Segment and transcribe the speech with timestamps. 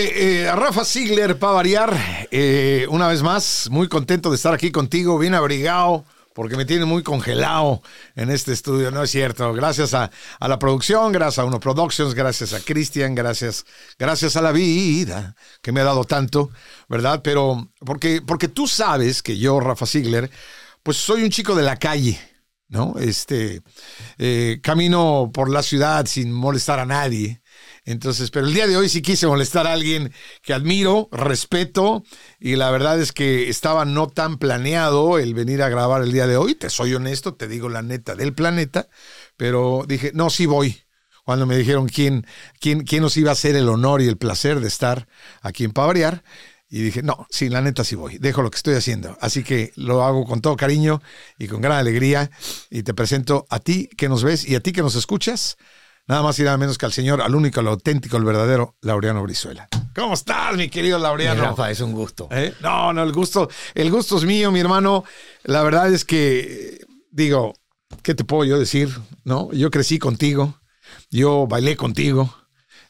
[0.00, 5.18] Eh, Rafa Ziegler, para variar, eh, una vez más, muy contento de estar aquí contigo,
[5.18, 6.04] bien abrigado,
[6.34, 7.82] porque me tiene muy congelado
[8.14, 9.52] en este estudio, no es cierto.
[9.54, 13.66] Gracias a, a la producción, gracias a Uno Productions, gracias a Cristian, gracias,
[13.98, 16.50] gracias a la vida que me ha dado tanto,
[16.88, 17.20] ¿verdad?
[17.24, 20.30] Pero porque, porque tú sabes que yo, Rafa Ziegler,
[20.84, 22.20] pues soy un chico de la calle.
[22.70, 22.96] ¿No?
[23.00, 23.62] Este
[24.18, 27.40] eh, camino por la ciudad sin molestar a nadie.
[27.88, 32.04] Entonces, pero el día de hoy sí quise molestar a alguien que admiro, respeto,
[32.38, 36.26] y la verdad es que estaba no tan planeado el venir a grabar el día
[36.26, 36.54] de hoy.
[36.54, 38.90] Te soy honesto, te digo la neta del planeta,
[39.38, 40.82] pero dije, no, sí voy.
[41.24, 42.26] Cuando me dijeron quién,
[42.60, 45.08] quién, quién nos iba a hacer el honor y el placer de estar
[45.40, 46.22] aquí en Pavariar.
[46.68, 49.16] Y dije, no, sí, la neta sí voy, dejo lo que estoy haciendo.
[49.22, 51.00] Así que lo hago con todo cariño
[51.38, 52.30] y con gran alegría.
[52.68, 55.56] Y te presento a ti que nos ves y a ti que nos escuchas
[56.08, 59.22] nada más y nada menos que al señor, al único, al auténtico, al verdadero Laureano
[59.22, 59.68] Brizuela.
[59.94, 61.42] ¿Cómo estás, mi querido Laureano?
[61.42, 62.28] Rafa, es un gusto.
[62.32, 62.54] ¿Eh?
[62.60, 65.04] No, no, el gusto, el gusto es mío, mi hermano.
[65.44, 67.54] La verdad es que, digo,
[68.02, 68.90] ¿qué te puedo yo decir?
[69.24, 69.52] ¿No?
[69.52, 70.60] Yo crecí contigo,
[71.10, 72.34] yo bailé contigo,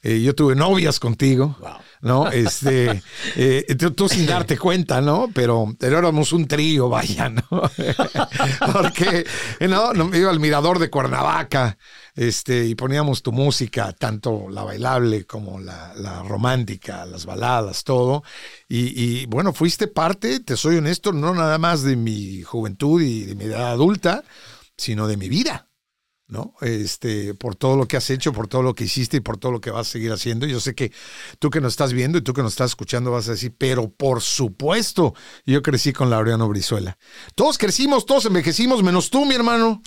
[0.03, 1.57] eh, yo tuve novias contigo.
[2.01, 2.29] ¿No?
[2.29, 3.03] Este,
[3.37, 5.29] eh, tú, sin darte cuenta, ¿no?
[5.35, 7.43] Pero, pero éramos un trío, vaya, ¿no?
[8.73, 9.27] Porque,
[9.61, 9.93] ¿no?
[9.93, 11.79] no iba al mirador de Cuernavaca,
[12.15, 18.23] este, y poníamos tu música, tanto la bailable como la, la romántica, las baladas, todo.
[18.69, 23.25] Y, y, bueno, fuiste parte, te soy honesto, no nada más de mi juventud y
[23.25, 24.25] de mi edad adulta,
[24.77, 25.68] sino de mi vida.
[26.29, 26.55] ¿No?
[26.61, 29.51] Este, por todo lo que has hecho, por todo lo que hiciste y por todo
[29.51, 30.47] lo que vas a seguir haciendo.
[30.47, 30.93] Yo sé que
[31.39, 33.89] tú que nos estás viendo y tú que nos estás escuchando vas a decir, pero
[33.91, 35.15] por supuesto,
[35.47, 36.99] yo crecí con Laureano Brizuela.
[37.35, 39.83] Todos crecimos, todos envejecimos, menos tú, mi hermano.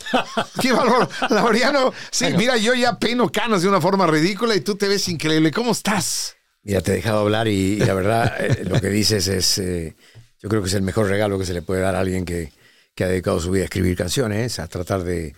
[0.61, 1.07] Qué valor.
[1.29, 5.07] Laureano, sí, mira, yo ya peino canas de una forma ridícula y tú te ves
[5.09, 5.51] increíble.
[5.51, 6.35] ¿Cómo estás?
[6.63, 9.95] Mira, te he dejado hablar y, la verdad, eh, lo que dices es, eh,
[10.41, 12.51] yo creo que es el mejor regalo que se le puede dar a alguien que,
[12.95, 15.33] que ha dedicado su vida a escribir canciones, a tratar de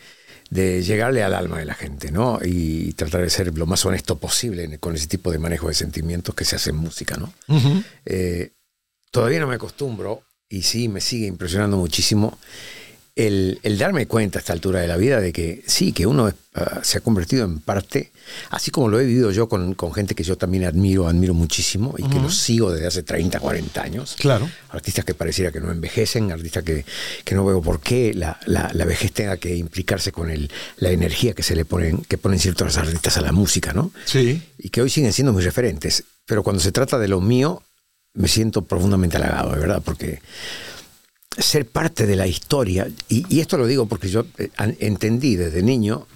[0.53, 2.39] de llegarle al alma de la gente, ¿no?
[2.43, 6.35] Y tratar de ser lo más honesto posible con ese tipo de manejo de sentimientos
[6.35, 7.33] que se hace en música, ¿no?
[8.05, 8.51] Eh,
[9.09, 12.37] todavía no me acostumbro y sí me sigue impresionando muchísimo
[13.15, 16.79] el, darme cuenta a esta altura de la vida de que sí, que uno ah,
[16.81, 18.11] se ha convertido en parte,
[18.49, 22.03] así como lo he vivido yo con, gente que yo también admiro, admiro muchísimo y
[22.09, 24.15] que los sigo desde hace 30, 40 años.
[24.17, 24.49] Claro.
[24.69, 26.85] Artistas que pareciera que no envejecen, artistas que,
[27.33, 31.55] no veo por qué la, vejez tenga que implicarse con el, la energía que se
[31.55, 33.91] le ponen, que ponen ciertos artistas a la música, ¿no?
[34.05, 34.41] Sí.
[34.57, 36.03] Y que hoy siguen siendo mis referentes.
[36.25, 37.61] Pero cuando se trata de lo mío,
[38.13, 40.21] me siento profundamente halagado, de verdad, porque
[41.37, 44.49] ser parte de la historia, y, esto lo digo porque yo eh,
[44.79, 46.07] entendí desde niño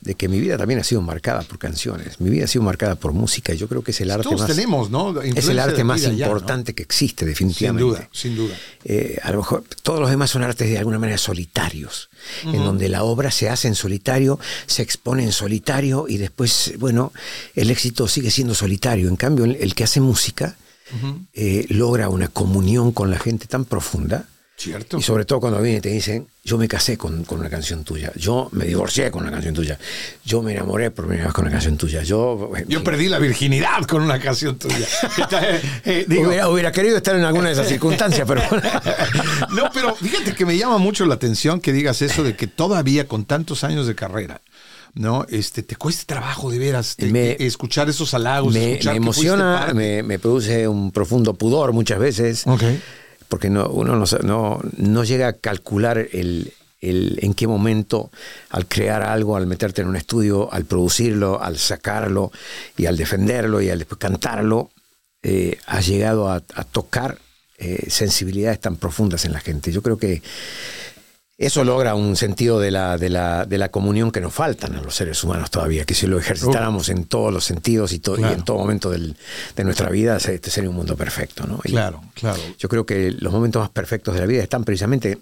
[0.00, 2.96] de que mi vida también ha sido marcada por canciones, mi vida ha sido marcada
[2.96, 5.20] por música, y yo creo que es el arte más, tenemos, ¿no?
[5.20, 7.82] es el arte más importante que existe, definitivamente.
[7.82, 8.54] Sin duda, sin duda.
[8.84, 12.08] Eh, a lo mejor todos los demás son artes de alguna manera solitarios,
[12.44, 17.12] en donde la obra se hace en solitario, se expone en solitario, y después, bueno,
[17.54, 19.08] el éxito sigue siendo solitario.
[19.08, 20.56] En cambio, el, que hace música
[21.34, 24.28] eh, logra una comunión con la gente tan profunda
[24.64, 28.12] y sobre todo cuando vienen y te dicen, yo me casé con, una canción tuya,
[28.14, 29.78] yo me divorcié con una canción tuya,
[30.24, 32.52] yo me enamoré por primera vez con una canción tuya, yo...
[32.68, 34.76] Yo perdí la virginidad con una canción tuya.
[35.84, 36.06] Eh,
[36.48, 38.42] hubiera, querido estar en alguna de esas circunstancias, pero...
[39.50, 43.08] no, pero fíjate que me llama mucho la atención que digas eso de que todavía
[43.08, 44.40] con tantos años de carrera,
[44.94, 45.26] ¿no?
[45.28, 48.54] Este, te cuesta trabajo de veras escuchar esos halagos.
[48.54, 52.46] Me, emociona, me, me, produce un profundo pudor muchas veces.
[52.46, 52.80] Okay
[53.32, 58.10] porque no, uno no, no, llega a calcular el, en qué momento
[58.50, 62.30] al crear algo, al meterte en un estudio, al producirlo, al sacarlo
[62.76, 64.68] y al defenderlo y al cantarlo,
[65.22, 67.16] eh, has llegado a, tocar
[67.56, 69.72] eh, sensibilidades tan profundas en la gente.
[69.72, 70.20] Yo creo que
[71.46, 74.80] eso logra un sentido de la, de, la, de la comunión que nos faltan a
[74.80, 78.44] los seres humanos todavía, que si lo ejercitáramos en todos los sentidos y, y en
[78.44, 79.16] todo momento del,
[79.56, 81.44] de nuestra vida, este sería un mundo perfecto.
[81.46, 81.58] ¿no?
[81.58, 82.40] claro, claro.
[82.58, 85.18] Yo creo que los momentos más perfectos de la vida están precisamente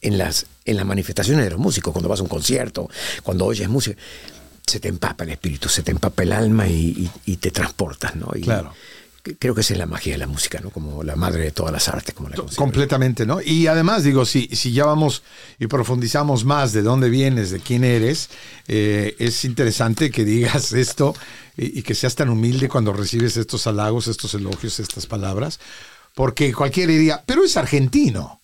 [0.00, 2.90] en las, en las manifestaciones de los músicos, cuando vas a un concierto,
[3.22, 3.96] cuando oyes música,
[4.66, 7.08] se te empapa el espíritu, se te empapa el alma y,
[7.40, 8.16] te transportas.
[8.16, 8.28] ¿no?
[8.42, 8.72] claro
[9.34, 10.70] creo que esa es la magia de la música, ¿no?
[10.70, 13.40] Como la madre de todas las artes, como la Completamente, ¿no?
[13.40, 15.22] Y además, digo, si, si ya vamos
[15.58, 18.30] y profundizamos más de dónde vienes, de quién eres,
[18.68, 21.14] eh, es interesante que digas esto
[21.56, 25.58] y, que seas tan humilde cuando recibes estos halagos, estos elogios, estas palabras,
[26.14, 28.40] porque cualquiera diría, pero es argentino.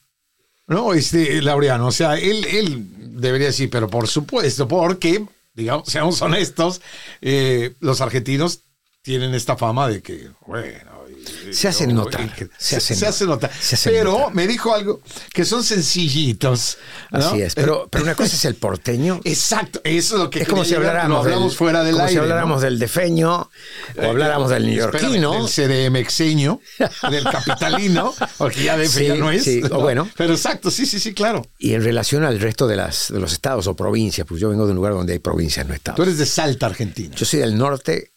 [0.67, 0.94] ¿No?
[0.94, 2.87] Este, Laureano, o sea, él, él
[3.20, 6.81] debería decir, pero por supuesto, porque, digamos, seamos honestos,
[7.20, 8.62] eh, los argentinos
[9.03, 11.03] tienen esta fama de que, bueno,
[11.51, 12.29] se hacen notar.
[12.59, 13.51] Se, hacen, notar.
[13.85, 15.01] pero me dijo algo
[15.33, 16.79] que son sencillitos.
[17.11, 17.55] Así es.
[17.55, 19.21] Pero, pero una cosa es el porteño.
[19.25, 19.81] Exacto.
[19.85, 22.63] Eso es lo que es como si habláramos, hablamos fuera del como aire, si habláramos
[22.63, 23.51] del defeño
[23.97, 25.33] o habláramos del neoyorquino.
[25.33, 26.61] Del CDMXeño,
[27.11, 29.45] del capitalino, porque ya DF ya no es.
[29.45, 30.09] Sí, bueno.
[30.17, 31.47] Pero exacto, sí, sí, sí, claro.
[31.59, 34.65] Y en relación al resto de, las, de los estados o provincias, pues yo vengo
[34.65, 35.97] de un lugar donde hay provincias, no estados.
[35.97, 37.15] Tú eres de Salta, Argentina.
[37.17, 38.12] Yo soy del norte.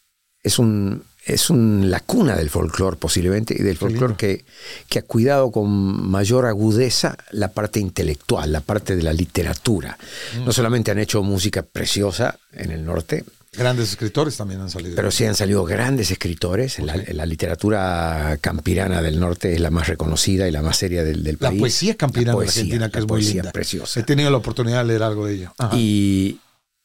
[0.46, 4.44] Es un es un, la cuna del folclore posiblemente y del folclore que,
[4.88, 5.68] que, ha cuidado con
[6.08, 9.98] mayor agudeza la parte intelectual, la parte de la literatura.
[10.38, 10.44] Mm.
[10.44, 13.24] No solamente han hecho música preciosa en el norte.
[13.52, 14.94] Grandes escritores también han salido.
[14.94, 16.78] Pero sí han salido grandes escritores.
[16.78, 21.38] La, literatura campirana del norte es la más reconocida y la más seria del, del
[21.38, 21.54] país.
[21.54, 23.50] La poesía campirana de Argentina, que es muy linda.
[23.50, 23.98] preciosa.
[23.98, 25.54] He tenido la oportunidad de leer algo de ello.
[25.72, 26.38] Y,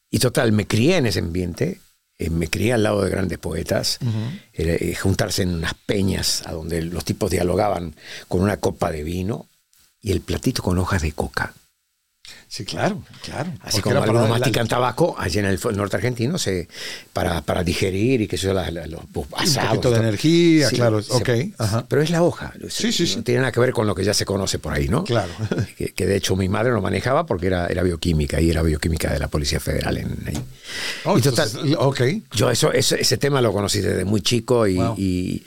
[0.10, 1.80] y total, me crié en ese ambiente
[2.30, 4.00] me crié al lado de grandes poetas,
[4.54, 7.96] eh, juntarse en unas peñas a donde los tipos dialogaban
[8.28, 9.48] con una copa de vino
[10.02, 11.54] y el platito con hojas de coca.
[12.52, 13.50] Sí, claro, claro.
[13.62, 16.68] Así como algunos mastican tabaco, allá en el norte argentino, se,
[17.14, 19.64] para, para digerir y que eso, los asados.
[19.64, 21.30] Un poquito de energía, claro, ok.
[21.88, 22.52] Pero es la hoja.
[22.68, 23.16] Sí, sí, sí.
[23.16, 25.06] No tiene nada que ver con lo que ya se conoce por ahí, ¿no?
[25.06, 25.32] Claro.
[25.96, 29.20] Que, de hecho mi madre lo manejaba porque era, era bioquímica y era bioquímica de
[29.20, 30.38] la Policía Federal en ahí.
[31.06, 32.02] Oh, y total, ok.
[32.34, 35.44] Yo eso, ese, tema lo conocí desde muy chico y, y,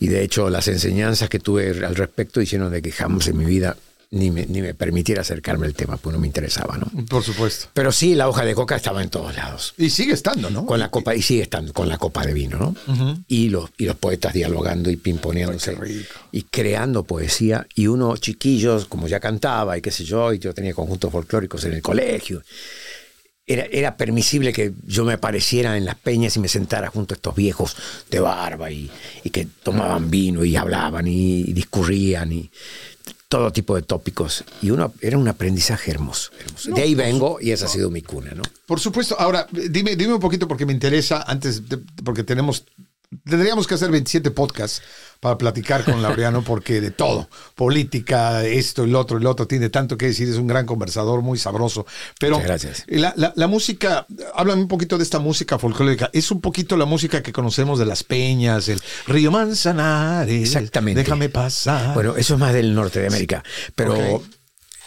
[0.00, 3.44] y de hecho las enseñanzas que tuve al respecto hicieron de que jamás en mi
[3.44, 3.76] vida
[4.10, 6.86] ni me, ni me permitiera acercarme al tema, pues no me interesaba, ¿no?
[7.06, 7.68] Por supuesto.
[7.74, 9.74] Pero sí, la hoja de coca estaba en todos lados.
[9.76, 10.64] Y sigue estando, ¿no?
[10.64, 12.74] Con la copa, y sigue estando, con la copa de vino, ¿no?
[13.28, 15.76] y, los, y los poetas dialogando y pimponeándose.
[16.32, 17.66] Y creando poesía.
[17.74, 21.64] Y uno chiquillos, como ya cantaba y qué sé yo, y yo tenía conjuntos folclóricos
[21.64, 22.42] en el colegio.
[23.46, 27.16] Era, era, permisible que yo me apareciera en las peñas y me sentara junto a
[27.16, 27.76] estos viejos
[28.10, 28.90] de barba y,
[29.24, 32.50] y que tomaban vino y hablaban y, y discurrían y
[33.28, 34.44] todo tipo de tópicos.
[34.62, 36.30] Y uno era un aprendizaje hermoso.
[36.74, 38.42] de ahí vengo y esa ha sido mi cuna, ¿no?
[38.66, 39.16] Por supuesto.
[39.18, 41.62] Ahora, dime, dime un poquito porque me interesa, antes,
[42.04, 42.64] porque tenemos
[43.24, 44.82] Tendríamos que hacer 27 podcasts
[45.20, 49.96] para platicar con Laureano porque de todo, política, esto, el otro, el otro, tiene tanto
[49.96, 51.86] que decir, es un gran conversador, muy sabroso.
[52.20, 52.84] Pero gracias.
[52.86, 57.22] La, la, música, háblame un poquito de esta música folclórica, es un poquito la música
[57.22, 60.42] que conocemos de las peñas, el río Manzanares.
[60.42, 61.00] Exactamente.
[61.00, 61.94] Déjame pasar.
[61.94, 63.42] Bueno, eso es más del norte de América,
[63.74, 64.22] pero...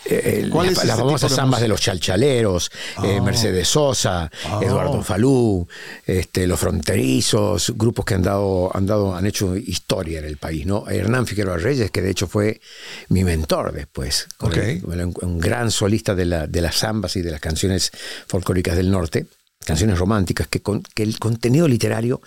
[0.06, 2.72] Eh, las famosas zambas de, los chalchaleros,
[3.04, 3.22] eh, ah.
[3.22, 4.60] Mercedes Sosa, ah.
[4.62, 5.68] Eduardo Falú,
[6.06, 10.66] este, los fronterizos, grupos que han dado, han dado, han hecho historia en el país,
[10.66, 10.90] ¿no?
[10.90, 12.62] Hernán Figueroa Reyes, que de hecho fue
[13.10, 17.92] mi mentor después, un, gran solista de, la, de las zambas y de las canciones
[18.28, 19.28] folclóricas del norte
[19.66, 22.22] canciones románticas, que, con, que, el contenido literario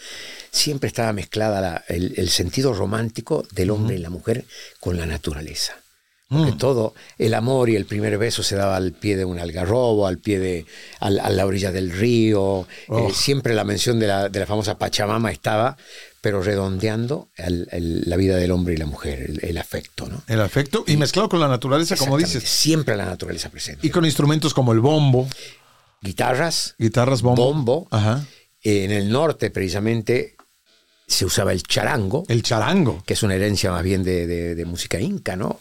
[0.51, 4.45] siempre estaba mezclada el, sentido romántico del hombre y la mujer
[4.81, 5.75] con la naturaleza.
[6.29, 6.59] Porque mm.
[6.59, 10.19] todo, el amor y el primer beso se daba al pie de un algarrobo, al
[10.19, 10.67] pie de,
[11.01, 12.63] a la orilla del río.
[12.63, 13.11] Eh, oh.
[13.11, 15.77] siempre la mención de la, de la, famosa Pachamama estaba,
[16.23, 20.09] pero redondeando la vida del hombre y la mujer, el, afecto.
[20.09, 20.23] ¿no?
[20.27, 22.43] El afecto y, mezclado con la naturaleza, como dices.
[22.45, 23.87] Siempre la naturaleza presente.
[23.87, 25.29] Y con instrumentos como el bombo.
[26.01, 26.75] Guitarras.
[26.79, 27.45] Guitarras, bombo.
[27.45, 27.89] Bombo.
[27.91, 28.25] Ajá.
[28.63, 30.37] en el norte, precisamente,
[31.07, 32.25] se usaba el charango.
[32.29, 33.03] El charango.
[33.05, 35.59] Que es una herencia más bien de, música inca, ¿no?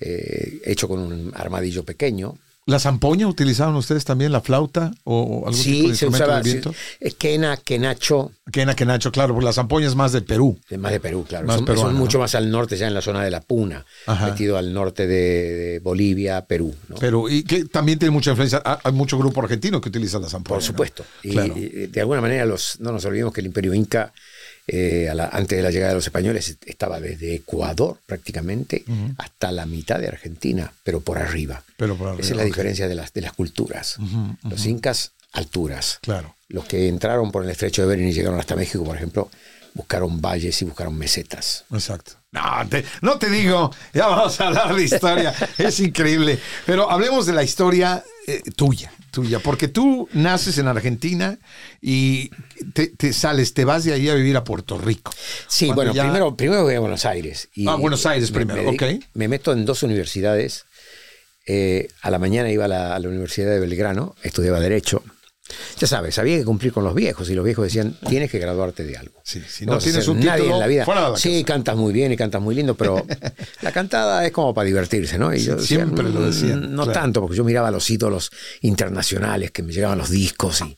[0.00, 2.36] Eh, hecho con un armadillo pequeño.
[2.66, 6.74] ¿La zampoña utilizaban ustedes también, la flauta o algún tipo de instrumento de viento?
[6.98, 8.32] Es quena, quenacho.
[8.50, 10.58] Quena, quenacho, claro, porque la zampoña es más de Perú.
[10.70, 11.46] Es más de Perú, claro.
[11.76, 13.84] son, mucho más al norte, ya en la zona de la Puna,
[14.24, 16.74] metido al norte de, Bolivia, Perú.
[16.88, 16.96] ¿no?
[16.96, 20.56] Perú, y que también tiene mucha influencia, hay mucho grupo argentino que utiliza la zampoña.
[20.56, 21.04] Por supuesto.
[21.22, 24.10] Y, de alguna manera los, no nos olvidemos que el imperio inca
[24.66, 28.84] eh, antes de la llegada de los españoles estaba desde Ecuador prácticamente
[29.18, 31.62] hasta la mitad de Argentina, pero por arriba.
[31.76, 33.96] Pero Esa es la diferencia de las, de las culturas.
[34.42, 35.98] Los incas, alturas.
[36.00, 36.34] Claro.
[36.48, 39.30] Los que entraron por el estrecho de Bering y llegaron hasta México, por ejemplo,
[39.74, 41.64] buscaron valles y buscaron mesetas.
[41.72, 42.12] Exacto.
[42.32, 46.38] No te, no te digo, ya vamos a hablar de historia, es increíble.
[46.64, 51.38] Pero hablemos de la historia eh, tuya, tuya, porque tú naces en Argentina
[51.80, 52.30] y
[52.72, 55.12] te, sales, te vas de ahí a vivir a Puerto Rico.
[55.46, 57.48] Sí, bueno, primero, primero voy a Buenos Aires.
[57.54, 58.82] Y ah, Buenos Aires primero, ok.
[59.14, 60.66] Me meto en dos universidades.
[61.46, 65.02] Eh, a la mañana iba a la, a la Universidad de Belgrano, estudiaba Derecho
[65.78, 68.84] ya sabes, había que cumplir con los viejos y los viejos decían, tienes que graduarte
[68.84, 69.20] de algo.
[69.24, 70.86] Sí, si no, tienes un nadie en la vida.
[71.16, 73.04] sí, cantas muy bien y cantas muy lindo, pero
[73.62, 75.34] la cantada es como para divertirse, ¿no?
[75.34, 76.56] Y yo siempre lo decía.
[76.56, 78.30] No tanto, porque yo miraba los ídolos
[78.62, 80.76] internacionales que me llegaban los discos y,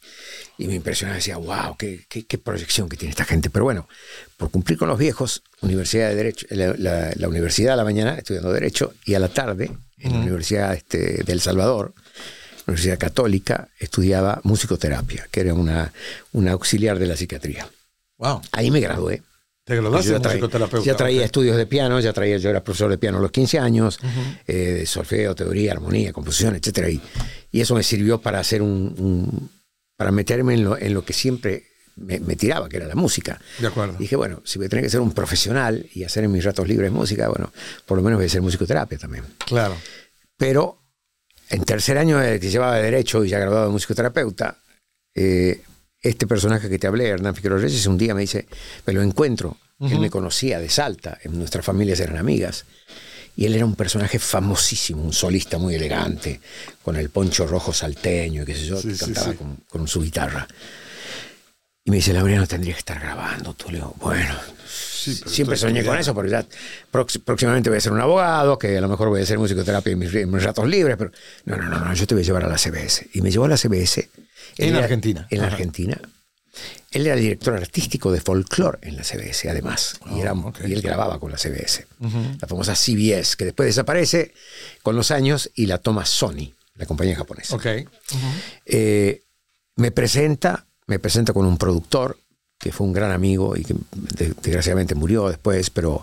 [0.59, 3.50] y me impresionaba, decía, wow, qué, qué, qué, proyección que tiene esta gente.
[3.50, 3.88] Pero bueno,
[4.37, 8.52] por cumplir con los viejos, Universidad de Derecho, la, la, universidad a la mañana estudiando
[8.52, 11.95] Derecho y a la tarde, en la Universidad este, de El Salvador,
[12.67, 15.93] Universidad Católica, estudiaba musicoterapia, que era una,
[16.33, 17.69] una auxiliar de la psiquiatría.
[18.19, 18.41] Wow.
[18.53, 19.23] Ahí me gradué.
[19.65, 20.87] ¿Te graduaste de traía, musicoterapeuta?
[20.87, 21.25] ya traía Ok.
[21.27, 23.99] estudios de piano, ya traía, yo era profesor de piano a los 15 años,
[24.47, 27.01] eh, de solfeo, teoría, armonía, composición, etcétera, y,
[27.51, 29.51] y eso me sirvió para hacer un, un-
[29.97, 31.65] para meterme en lo, en lo que siempre
[31.97, 33.41] me, me tiraba, que era la música.
[33.59, 33.97] De acuerdo.
[33.99, 36.69] Dije, bueno, si voy a tener que ser un profesional y hacer en mis ratos
[36.69, 37.53] libres música, bueno,
[37.87, 39.25] por lo menos voy a hacer musicoterapia también.
[39.47, 39.75] Claro.
[40.37, 40.79] Pero
[41.50, 44.59] en tercer año de que llevaba de Derecho y ya graduado de musicoterapeuta,
[45.15, 45.62] eh,
[46.00, 48.47] este personaje que te hablé, Hernán Figueroa Reyes, un día me dice,
[48.87, 49.57] me lo encuentro.
[49.79, 52.65] Él me conocía de Salta, en nuestras familias eran amigas.
[53.37, 56.41] Y él era un personaje famosísimo, un solista muy elegante,
[56.83, 59.37] con el poncho rojo salteño, y qué sé yo, Sí, que sí, cantaba sí.
[59.37, 60.49] Con, con su guitarra.
[61.85, 63.53] Y me dice, Laureano, tendría que estar grabando.
[63.53, 64.35] Tú le digo, bueno,
[65.15, 66.45] Sí, siempre soñé con eso, pero ya
[66.91, 69.99] próximamente voy a ser un abogado, que a lo mejor voy a hacer musicoterapia en
[69.99, 71.11] mis, en mis ratos libres, pero
[71.45, 73.09] no, no, no, no, yo te voy a llevar a la CBS.
[73.15, 74.09] Y me llevó a la CBS.
[74.59, 75.27] En era- Argentina.
[75.31, 75.53] En Ajá.
[75.53, 76.01] Argentina.
[76.91, 79.99] Él era el director artístico de folclore en la CBS, además.
[80.15, 80.61] y, era, ok.
[80.67, 81.87] y él grababa con la CBS.
[82.41, 84.33] La famosa CBS, que después desaparece
[84.83, 87.55] con los años y la toma Sony, la compañía japonesa.
[87.55, 87.67] Ok.
[88.65, 89.23] Eh,
[89.77, 92.19] me presenta, me presenta con un productor
[92.67, 93.75] que fue un gran amigo y que
[94.19, 96.03] de- desgraciadamente murió después, pero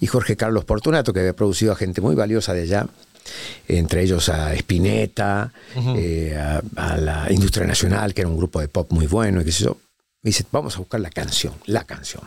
[0.00, 2.86] y Jorge Carlos Portunato que había producido a gente muy valiosa de allá,
[3.68, 5.52] entre ellos a Spinetta,
[5.96, 9.44] eh, a, a la Industria Nacional, que era un grupo de pop muy bueno y
[9.44, 9.76] qué sé yo.
[10.22, 12.22] Me dice, vamos a buscar la canción, la canción.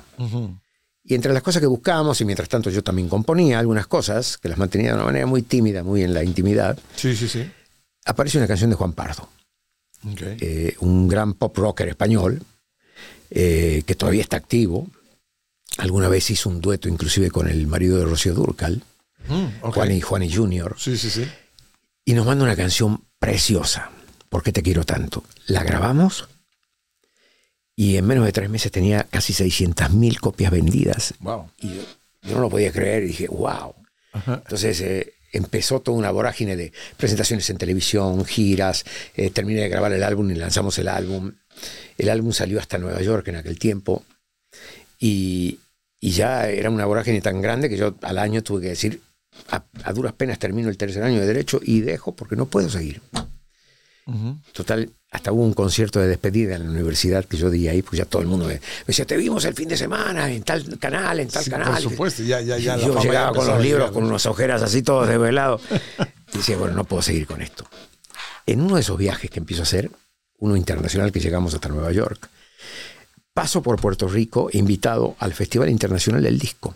[1.03, 4.49] Y entre las cosas que buscábamos, y mientras tanto yo también componía algunas cosas, que
[4.49, 7.49] las mantenía de una manera muy tímida, muy en la intimidad, Sí, sí, sí.
[8.05, 9.29] aparece una canción de Juan Pardo
[10.41, 12.41] eh, un gran pop rocker español
[13.29, 14.87] eh, que todavía está activo.
[15.77, 18.83] Alguna vez hizo un dueto inclusive con el marido de Rocío Durcal,
[19.29, 19.59] Mm.
[19.71, 21.27] Juan y Juan y Junior, Sí, sí, sí.
[22.05, 23.91] y nos manda una canción preciosa.
[24.29, 25.23] ¿Por qué te quiero tanto?
[25.47, 26.29] La grabamos
[27.75, 31.13] y en menos de tres meses tenía casi 600.000 copias vendidas.
[31.19, 31.49] Wow.
[31.59, 31.81] Y yo,
[32.23, 33.75] yo no lo podía creer y dije, wow.
[34.13, 34.35] Ajá.
[34.43, 39.91] Entonces eh, empezó toda una vorágine de presentaciones en televisión, giras, eh, terminé de grabar
[39.91, 41.33] el álbum y lanzamos el álbum.
[41.97, 44.03] El álbum salió hasta Nueva York en aquel tiempo
[44.99, 45.59] y,
[45.99, 49.01] y ya era una vorágine tan grande que yo al año tuve que decir,
[49.49, 52.69] a, a duras penas termino el tercer año de derecho y dejo porque no puedo
[52.69, 53.01] seguir.
[54.53, 57.97] Total, hasta hubo un concierto de despedida en la universidad que yo di ahí, pues
[57.97, 60.79] ya todo el mundo me, me decía, te vimos el fin de semana en tal
[60.79, 61.73] canal, en tal Sí, canal.
[61.73, 62.77] por supuesto, ya, ya, ya.
[62.77, 65.61] Yo llegaba con los libros, con unas ojeras así todos desvelados.
[66.33, 67.65] Y decía, bueno, no puedo seguir con esto.
[68.45, 69.89] En uno de esos viajes que empiezo a hacer,
[70.37, 72.29] uno internacional que llegamos hasta Nueva York,
[73.33, 76.75] paso por Puerto Rico invitado al Festival Internacional del Disco,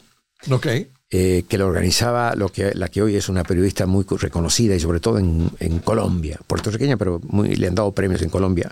[0.49, 0.67] Ok.
[1.09, 4.75] eh, que lo organizaba lo que, la que hoy es una periodista muy co- reconocida
[4.75, 8.71] y sobre todo en, en Colombia, puertorriqueña, pero muy, le han dado premios en Colombia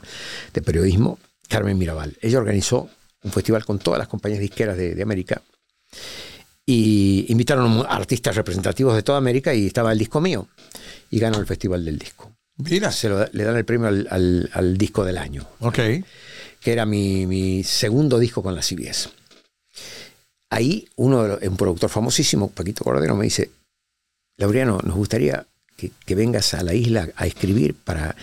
[0.53, 1.17] de periodismo,
[1.47, 2.15] Carmen Mirabal.
[2.21, 2.89] Ella organizó
[3.23, 5.41] un festival con todas las compañías disqueras de, de América
[6.65, 10.47] y invitaron a artistas representativos de toda América y estaba el disco mío
[11.09, 12.28] y ganó el Festival del Disco.
[12.59, 12.91] Mira.
[12.91, 15.75] Se lo le dan el premio al, al- al disco del año, Ok.
[15.75, 19.09] que era mi, mi segundo disco con la CBS.
[20.49, 23.51] Ahí uno de los- un productor famosísimo, Paquito Cordero, me dice,
[24.37, 25.45] Laureano, nos gustaría
[25.77, 28.15] que, que vengas a la isla a escribir para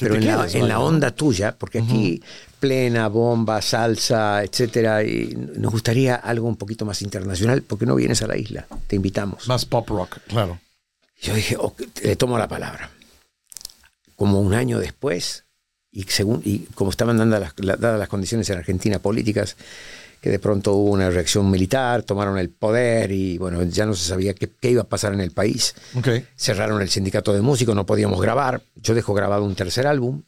[0.00, 2.20] pero en la, en la onda tuya, porque aquí
[2.58, 8.22] plena, bomba, salsa, etcétera, y nos gustaría algo un poquito más internacional, porque no vienes
[8.22, 9.46] a la isla, te invitamos.
[9.46, 10.58] Más pop rock, claro.
[11.20, 12.90] Yo dije, "Ok, le tomo la palabra.
[14.16, 15.44] Como un año después,
[15.90, 19.56] y, según, y como estaban dando las, la- dadas las condiciones en Argentina políticas,
[20.20, 24.08] que de pronto hubo una reacción militar, tomaron el poder y bueno, ya no se
[24.08, 25.74] sabía qué, qué iba a pasar en el país.
[26.36, 28.62] Cerraron el sindicato de músicos, no podíamos grabar.
[28.76, 30.22] Yo dejo grabado un tercer álbum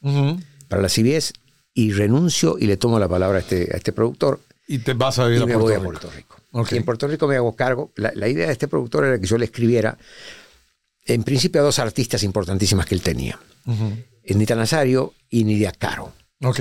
[0.67, 1.33] para la CBS
[1.73, 5.17] y renuncio y le tomo la palabra a este, a este productor Y te vas
[5.19, 5.89] a vivir y a me Puerto voy a Rico.
[5.89, 6.35] Puerto Rico.
[6.75, 7.91] Y en Puerto Rico me hago cargo.
[7.95, 9.97] La, la idea de este productor era que yo le escribiera,
[11.05, 13.93] en principio, a dos artistas importantísimas que él tenía: Ujú.
[14.35, 16.11] Nita Nazario y Nidia Caro,
[16.43, 16.59] Ok.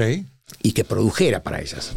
[0.62, 1.92] y que produjera para ellas.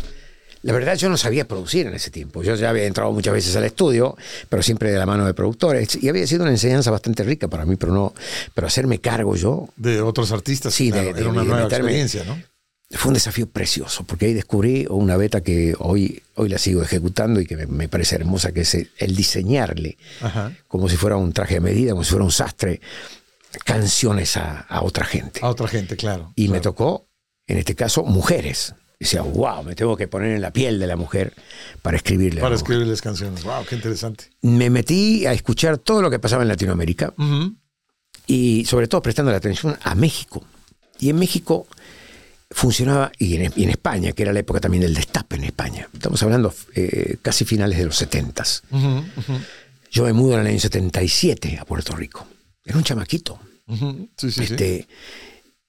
[0.61, 2.43] La verdad, yo no sabía producir en ese tiempo.
[2.43, 4.17] Yo ya había entrado muchas veces al estudio,
[4.49, 5.97] pero siempre de la mano de productores.
[6.03, 8.13] Y había sido una enseñanza bastante rica para mí, pero no.
[8.53, 10.73] Pero hacerme cargo yo De otros artistas.
[10.73, 12.37] Sí, claro, de- de- era una de nueva experiencia, ¿no?
[12.91, 17.39] fue un desafío precioso, porque ahí descubrí una beta que hoy, hoy la sigo ejecutando
[17.39, 20.51] y que me, me parece hermosa, que es el, el diseñarle, Ajá.
[20.67, 22.81] como si fuera un traje de medida, como si fuera un sastre,
[23.65, 25.39] canciones a, a otra gente.
[25.43, 26.31] A otra gente, claro.
[26.35, 27.09] y me tocó
[27.49, 28.75] en este caso, mujeres.
[28.99, 31.33] Decía, wow, me tengo que poner en la piel de la mujer
[31.81, 32.41] para escribirle.
[32.41, 33.43] Para escribirles canciones.
[33.43, 34.25] Wow, qué interesante.
[34.41, 37.13] Me metí a escuchar todo lo que pasaba en Latinoamérica
[38.27, 40.45] y sobre todo prestando la atención a México.
[40.99, 41.65] Y en México
[42.51, 45.89] funcionaba, y en, España, que era la época también del destape en España.
[45.91, 48.43] Estamos hablando eh, casi finales de los 70
[49.91, 52.27] Yo me mudo en el año 77 a Puerto Rico.
[52.63, 53.39] Era un chamaquito.
[54.21, 54.87] este,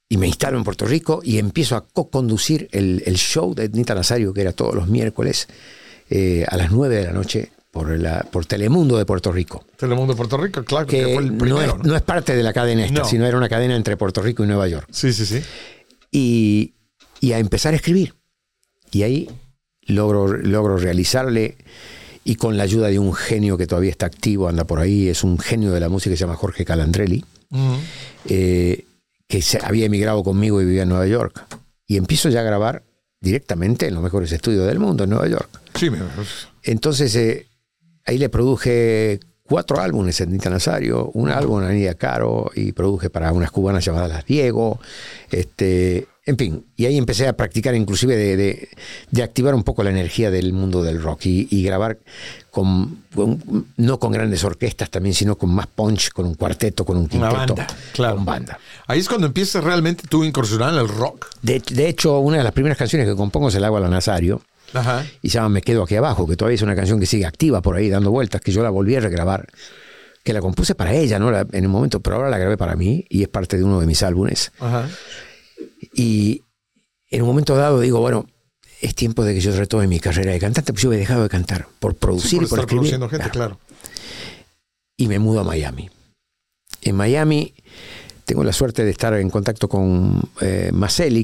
[0.09, 4.33] Y me instalo en Puerto Rico y empiezo a co-conducir el, show de Ednita Nazario,
[4.33, 5.49] que era todos los miércoles
[6.09, 9.65] eh, a las 9 de la noche por, la, por Telemundo de Puerto Rico.
[9.77, 11.79] Telemundo de Puerto Rico, claro, que, fue el primero.
[11.83, 14.47] No es, parte de la cadena esta, sino era una cadena entre Puerto Rico y
[14.47, 14.89] Nueva York.
[14.91, 15.43] Sí, sí, sí.
[16.11, 16.75] Y,
[17.21, 18.15] y a empezar a escribir.
[18.91, 19.31] Y ahí
[19.87, 21.57] logro, logro realizarle,
[22.25, 25.25] y con la ayuda de un genio que todavía está activo, anda por ahí, es
[25.25, 27.25] un genio de la música que se llama Jorge Calandrelli,
[28.29, 28.85] eh,
[29.27, 31.45] que se, había emigrado conmigo y vivía en Nueva York.
[31.87, 32.83] Y empiezo ya a grabar
[33.21, 35.49] directamente en los mejores estudios del mundo, en Nueva York.
[35.75, 35.91] Sí,
[36.63, 37.47] Entonces, eh,
[38.05, 43.11] ahí le produje cuatro álbumes en Nita Nazario, un álbum a Anida Caro y produje
[43.11, 44.79] para unas cubanas llamadas Las Diego.
[45.31, 48.69] Este, en fin, y ahí empecé a practicar inclusive de,
[49.11, 51.99] de, activar un poco la energía del mundo del rock y, grabar
[52.51, 53.05] con,
[53.77, 57.55] no con grandes orquestas también, sino con más punch, con un cuarteto, con un quinteto,
[57.55, 58.17] banda, claro.
[58.17, 58.59] con banda.
[58.87, 61.27] Ahí es cuando empiezas realmente tú incursionar en el rock.
[61.43, 63.89] De, de hecho, una de las primeras canciones que compongo es El agua a la
[63.89, 64.43] Nazario
[65.23, 67.61] y se llama Me quedo aquí abajo, que todavía es una canción que sigue activa
[67.61, 69.47] por ahí dando vueltas, que yo la volví a regrabar,
[70.23, 71.37] que la compuse para ella, ¿no?
[71.37, 73.87] en el momento, pero ahora la grabé para mí y es parte de uno de
[73.87, 74.53] mis álbumes.
[75.95, 76.43] Y
[77.11, 78.27] en un momento dado digo, bueno,
[78.81, 81.29] es tiempo de que yo retome mi carrera de cantante, pues yo he dejado de
[81.29, 82.91] cantar por producir y por escribir.
[82.91, 83.59] Gente, claro.
[84.97, 85.91] Y me mudo a Miami.
[86.83, 87.55] En Miami
[88.25, 90.71] tengo la suerte de estar en contacto con eh,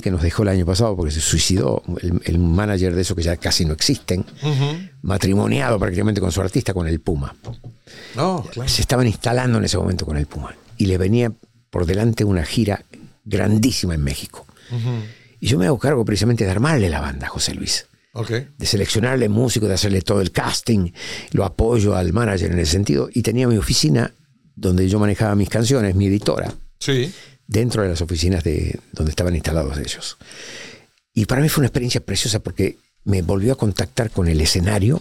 [0.03, 1.83] que nos dejó el año pasado porque se suicidó,
[2.25, 4.25] el, manager de eso que ya casi no existen,
[5.03, 7.35] matrimoniado prácticamente con su artista, con el Puma.
[8.67, 10.55] Se estaban instalando en ese momento con el Puma.
[10.79, 11.33] Y le venía
[11.71, 12.85] por delante una gira
[13.25, 14.46] grandísima en México.
[15.41, 17.87] Y yo me hago cargo precisamente de armarle la banda a José Luis.
[18.59, 20.93] De seleccionarle músicos, de hacerle todo el casting,
[21.33, 23.11] lo apoyo al manager en ese sentido.
[23.13, 24.15] Y tenía mi oficina
[24.55, 27.13] donde yo manejaba mis canciones, mi editora Sí.
[27.47, 30.17] Dentro de las oficinas de donde estaban instalados ellos.
[31.15, 35.01] Y para mí fue una experiencia preciosa porque me volvió a contactar con el escenario,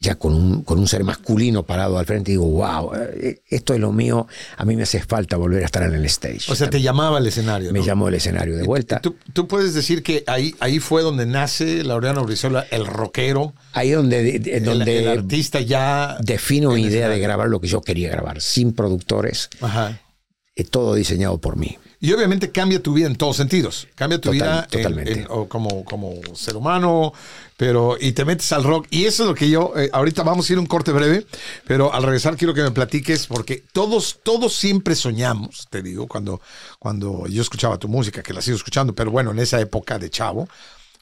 [0.00, 3.74] ya con un, con un ser masculino parado al frente, y digo, wow, eh, esto
[3.74, 6.50] es lo mío, a mí me hace falta volver a estar en el stage.
[6.50, 7.72] O sea, te llamaba el escenario.
[7.72, 9.00] Me llamó el escenario de vuelta.
[9.00, 13.54] ¿Tú, tú puedes decir que ahí, ahí fue donde nace Laureano Brizola, el rockero.
[13.72, 16.16] Ahí donde, donde el, artista ya...
[16.20, 19.50] Defino mi idea de grabar lo que yo quería grabar, sin productores.
[19.60, 20.00] Ajá
[20.56, 21.78] es todo diseñado por mí.
[21.98, 23.88] Y obviamente cambia tu vida en todos sentidos.
[23.94, 25.26] Cambia tu vida totalmente.
[25.48, 27.12] como, como ser humano,
[27.56, 28.86] pero y te metes al rock.
[28.90, 31.26] Y eso es lo que yo, eh, ahorita vamos a ir un corte breve,
[31.66, 36.40] pero al regresar quiero que me platiques, porque todos, todos siempre soñamos, te digo, cuando,
[36.78, 40.10] cuando yo escuchaba tu música, que la sigo escuchando, pero bueno, en esa época de
[40.10, 40.48] chavo,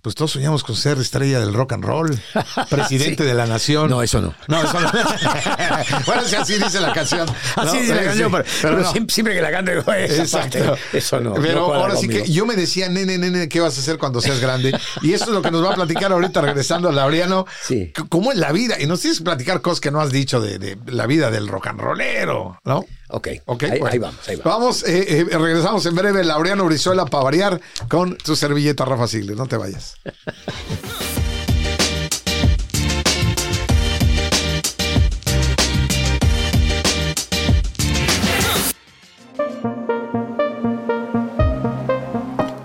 [0.05, 2.21] pues todos soñamos con ser estrella del rock and roll,
[2.69, 3.89] presidente de la nación.
[3.89, 4.35] No, eso no.
[4.49, 4.93] No, eso no.
[6.07, 7.27] bueno, si así dice la canción.
[7.57, 10.77] Así dice la canción, pero, siempre, que la cante Exacto.
[10.93, 11.33] eso no.
[11.33, 14.41] Pero ahora sí que yo me decía, nene, nene, ¿qué vas a hacer cuando seas
[14.41, 14.79] grande?
[15.01, 17.47] Y eso es lo que nos va a platicar ahorita regresando a Laureano.
[17.63, 17.91] Sí.
[18.11, 18.79] ¿Cómo es la vida?
[18.79, 21.49] Y nos tienes que platicar cosas que no has dicho de, de la vida del
[21.49, 22.85] rock and rollero, ¿no?
[23.15, 24.45] Ok, okay ahí, vamos, ahí vamos.
[24.45, 29.37] Vamos, eh, eh, regresamos en breve, Laureano Brizuela, para variar, con tu servilleta Rafa Sigles.
[29.37, 29.95] No te vayas.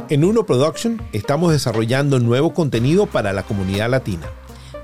[0.09, 4.25] En Uno Production estamos desarrollando nuevo contenido para la comunidad latina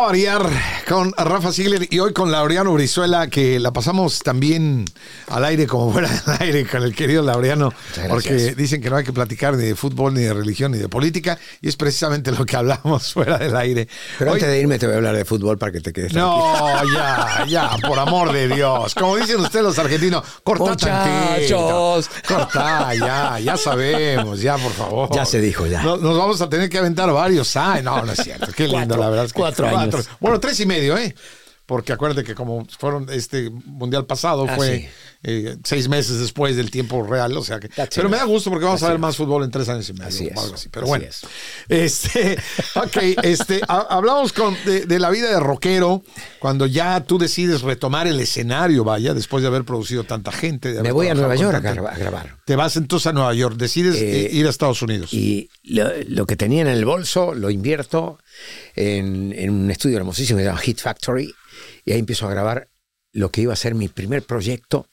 [0.00, 4.86] Variar, con Rafa Ziegler y hoy con Laureano Brizuela, que la pasamos también
[5.28, 7.72] al aire como fuera del aire con el querido Laureano,
[8.08, 10.88] porque dicen que no hay que platicar ni de fútbol, ni de religión, ni de
[10.88, 13.86] política, y es precisamente lo que hablamos fuera del aire.
[14.18, 16.10] Pero Hoy- antes de irme te voy a hablar de fútbol para que te quedes
[16.12, 16.54] tranquilo.
[16.58, 18.92] no, ya, ya, por amor de Dios.
[18.96, 22.08] Como dicen ustedes los argentinos, corta Muchachos.
[22.08, 22.34] tantito.
[22.34, 25.08] Corta, ya, ya sabemos, ya, por favor.
[25.14, 25.84] Ya se dijo, ya.
[25.84, 27.54] No- Nos, vamos a tener que aventar varios.
[27.56, 28.48] Ay, no, no es cierto.
[28.56, 29.24] Qué lindo, Cuatro, la verdad.
[29.26, 30.08] es que- cuatro años.
[30.18, 31.14] Bueno, tres y medio, ¿eh?
[31.66, 34.88] Porque acuérdate que como fueron este mundial pasado, Ah, fue sí.
[35.22, 37.68] Eh, seis meses después del tiempo real, o sea que.
[37.68, 38.12] That's pero it.
[38.12, 40.06] me da gusto porque vamos a ver más fútbol en tres años y medio.
[40.08, 40.36] Así es.
[40.38, 40.68] algo así.
[40.70, 41.04] Pero Así bueno.
[41.06, 41.20] es.
[41.68, 42.38] Este,
[42.76, 46.02] ok, este, ha- hablamos con, de, de la vida de rockero
[46.38, 50.72] cuando ya tú decides retomar el escenario, vaya, después de haber producido tanta gente.
[50.72, 52.36] de Me voy a Nueva York a, grabar.
[52.46, 55.12] Te vas entonces a Nueva York, decides Eh, eh, ir a Estados Unidos.
[55.12, 58.18] Y lo, lo que tenía en el bolso lo invierto
[58.74, 61.34] en, en un estudio hermosísimo que se llama Hit Factory.
[61.84, 62.68] Y ahí empiezo a grabar
[63.12, 64.86] lo que iba a ser mi primer proyecto,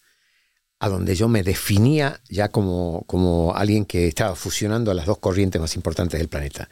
[0.80, 5.60] a donde yo me definía ya como, como alguien que estaba fusionando las dos corrientes
[5.60, 6.70] más importantes del planeta.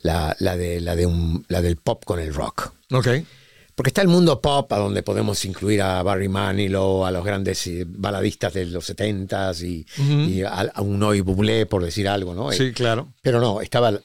[0.00, 2.72] La, la, de, la, de un- la del pop con el rock.
[2.92, 3.08] ok.
[3.74, 7.66] Porque está el mundo pop, a donde podemos incluir a Barry Manilow, a los grandes
[7.66, 9.86] eh, baladistas de los 70s y,
[10.30, 12.52] y a, a un Noy Bublé, por decir algo, ¿no?
[12.52, 13.14] Sí, claro.
[13.22, 13.98] Pero no, estaba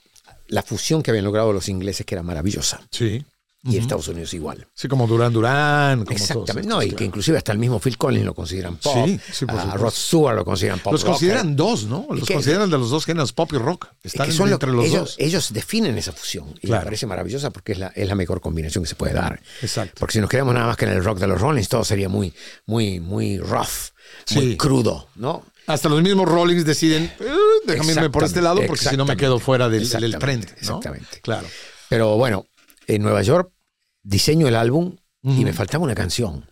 [0.47, 2.79] la fusión que habían logrado los ingleses, que era maravillosa.
[2.91, 3.21] Sí.
[3.69, 4.67] Y Estados Unidos igual.
[4.73, 5.33] Sí, como Durán.
[5.33, 6.53] Como Exactamente.
[6.53, 9.05] todos No, y que inclusive hasta el mismo Phil Collins lo consideran pop.
[9.05, 9.77] Sí, sí, por supuesto.
[9.77, 10.93] Rod Stewart lo consideran pop.
[10.93, 12.05] Los consideran dos, ¿no?
[12.09, 13.87] Los que- consideran de los dos géneros pop y rock.
[14.03, 15.15] Es Están que son lo- entre los ellos, dos.
[15.19, 16.81] ellos definen esa fusión y Claro.
[16.81, 19.41] me parece maravillosa porque es la, es la mejor combinación que se puede dar.
[19.61, 19.95] Exacto.
[19.99, 22.09] Porque si nos quedamos nada más que en el rock de los Rollins, todo sería
[22.09, 22.33] muy,
[22.65, 23.91] muy, muy rough,
[24.35, 25.43] muy crudo, ¿no?
[25.67, 27.25] Hasta los mismos Rollings deciden, eh,
[27.65, 30.45] déjame irme por este lado porque si no me quedo fuera del, del trend.
[30.45, 30.51] ¿no?
[30.57, 31.19] exactamente.
[31.21, 31.45] Claro.
[31.89, 32.45] Pero bueno,
[32.87, 33.51] en Nueva York
[34.07, 36.45] diseño el álbum y me faltaba una canción.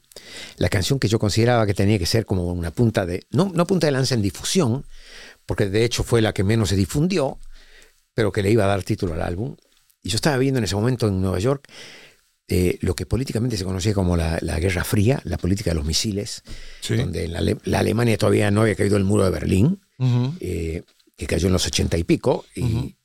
[0.57, 3.65] La canción que yo consideraba que tenía que ser como una punta de, no, no
[3.65, 4.85] punta de lanza en difusión,
[5.45, 7.39] porque de hecho fue la que menos se difundió,
[8.13, 9.55] pero que le iba a dar título al álbum.
[10.01, 11.67] Y yo estaba viendo en ese momento en Nueva York
[12.47, 15.85] eh, lo que políticamente se conocía como la, la Guerra Fría, la política de los
[15.85, 16.43] misiles,
[16.81, 16.95] Sí.
[16.97, 19.79] donde en la, la Alemania todavía no había caído el muro de Berlín,
[20.41, 20.83] eh,
[21.15, 22.97] que cayó en los ochenta y pico, y,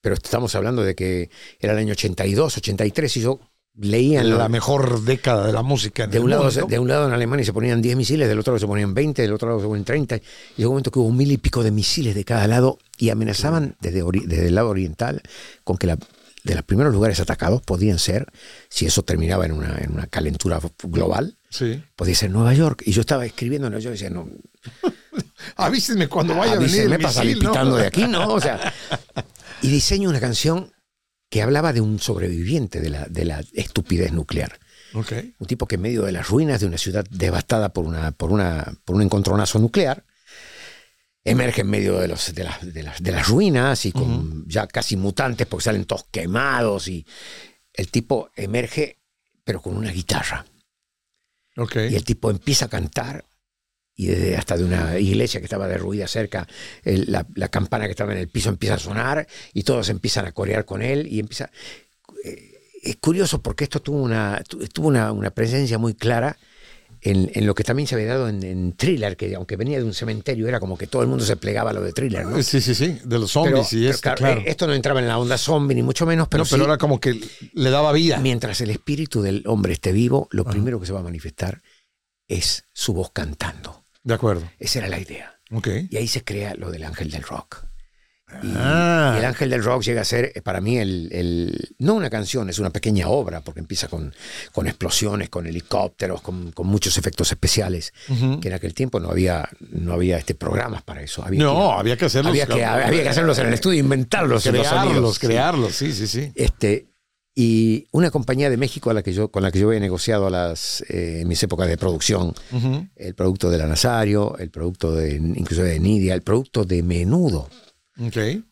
[0.00, 1.28] pero estamos hablando de que
[1.60, 3.38] era el año 82, 83, y yo
[3.80, 6.04] leía en la mejor década de la música.
[6.04, 6.66] en de, el un lado, mundo.
[6.68, 9.22] de un lado en Alemania se ponían 10 misiles, del otro lado se ponían 20,
[9.22, 10.20] del otro lado se ponían 30, y
[10.56, 13.76] llegó un momento que hubo mil y pico de misiles de cada lado, y amenazaban
[13.80, 15.22] desde, desde el lado oriental
[15.64, 15.96] con que la,
[16.44, 18.26] de los primeros lugares atacados podían ser,
[18.68, 21.82] si eso terminaba en una, en una calentura global, Sí.
[21.96, 22.82] podía ser Nueva York.
[22.86, 24.28] Y yo estaba escribiendo en Nueva York y decía, no,
[25.56, 28.28] Avísenme cuando vaya a venir Avísenme para salir pitando de aquí, ¿no?
[28.34, 28.72] O sea,
[29.62, 30.70] y diseño una canción
[31.30, 34.58] que hablaba de un sobreviviente de la, de la estupidez nuclear.
[35.38, 38.32] Un tipo que en medio de las ruinas de una ciudad devastada por, una, por,
[38.32, 40.04] una, por un encontronazo nuclear,
[41.22, 44.66] emerge en medio de, los, de, las, de, las, de las ruinas y con ya
[44.66, 47.06] casi mutantes porque salen todos quemados y
[47.72, 48.98] el tipo emerge
[49.44, 50.44] pero con una guitarra.
[51.90, 53.24] Y el tipo empieza a cantar
[54.02, 56.46] y desde hasta de una iglesia que estaba derruida cerca,
[56.84, 60.26] el- la, la campana que estaba en el piso empieza a sonar y todos empiezan
[60.26, 61.50] a corear con él y empieza...
[62.24, 62.46] eh,
[62.82, 66.38] es curioso porque esto tuvo una, tu- tuvo una, una presencia muy clara
[67.02, 69.84] en, en lo que también se había dado en, en Thriller, que aunque venía de
[69.84, 72.42] un cementerio era como que todo el mundo se plegaba a lo de Thriller, ¿no?
[72.42, 72.98] Sí, sí, sí.
[73.04, 74.40] De los Pero- zombies y esto, claro, claro.
[74.40, 76.66] eh, Esto no entraba en la onda zombie ni mucho menos, pero, no, pero sí-
[76.68, 77.20] era como que
[77.54, 78.18] le daba vida.
[78.18, 81.60] Mientras el espíritu del hombre esté vivo, lo primero que se va a manifestar
[82.28, 83.79] es su voz cantando.
[84.02, 84.48] De acuerdo.
[84.58, 85.38] Esa era la idea.
[85.52, 85.68] Ok.
[85.90, 87.64] Y ahí se crea lo del ángel del rock.
[88.44, 89.14] Y, Ah.
[89.16, 92.08] y el ángel del rock llega a ser eh, para mí el, el- no una
[92.10, 94.14] canción, es una pequeña obra, porque empieza con,
[94.52, 97.92] con explosiones, con helicópteros, con, con muchos efectos especiales,
[98.40, 101.24] que en aquel tiempo no había, no había este programas para eso.
[101.24, 102.30] Había No, que- había que hacerlos.
[102.30, 104.46] había que, había que hacerlos en el estudio, inventarlos.
[104.46, 105.18] en los Crearlos, sonidos.
[105.18, 105.74] crearlos.
[105.74, 106.30] Sí, sí, sí.
[106.36, 106.86] Este,
[107.34, 110.26] y una compañía de México a la que yo, con la que yo he negociado
[110.26, 112.34] a las, eh, en mis épocas de producción,
[112.96, 117.48] el producto de la Nazario, el producto de, incluso de Nidia, el producto de Menudo,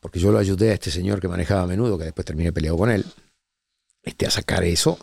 [0.00, 2.90] porque yo lo ayudé a este señor que manejaba Menudo, que después terminé peleado con
[2.90, 3.04] él,
[4.02, 4.98] este, a sacar eso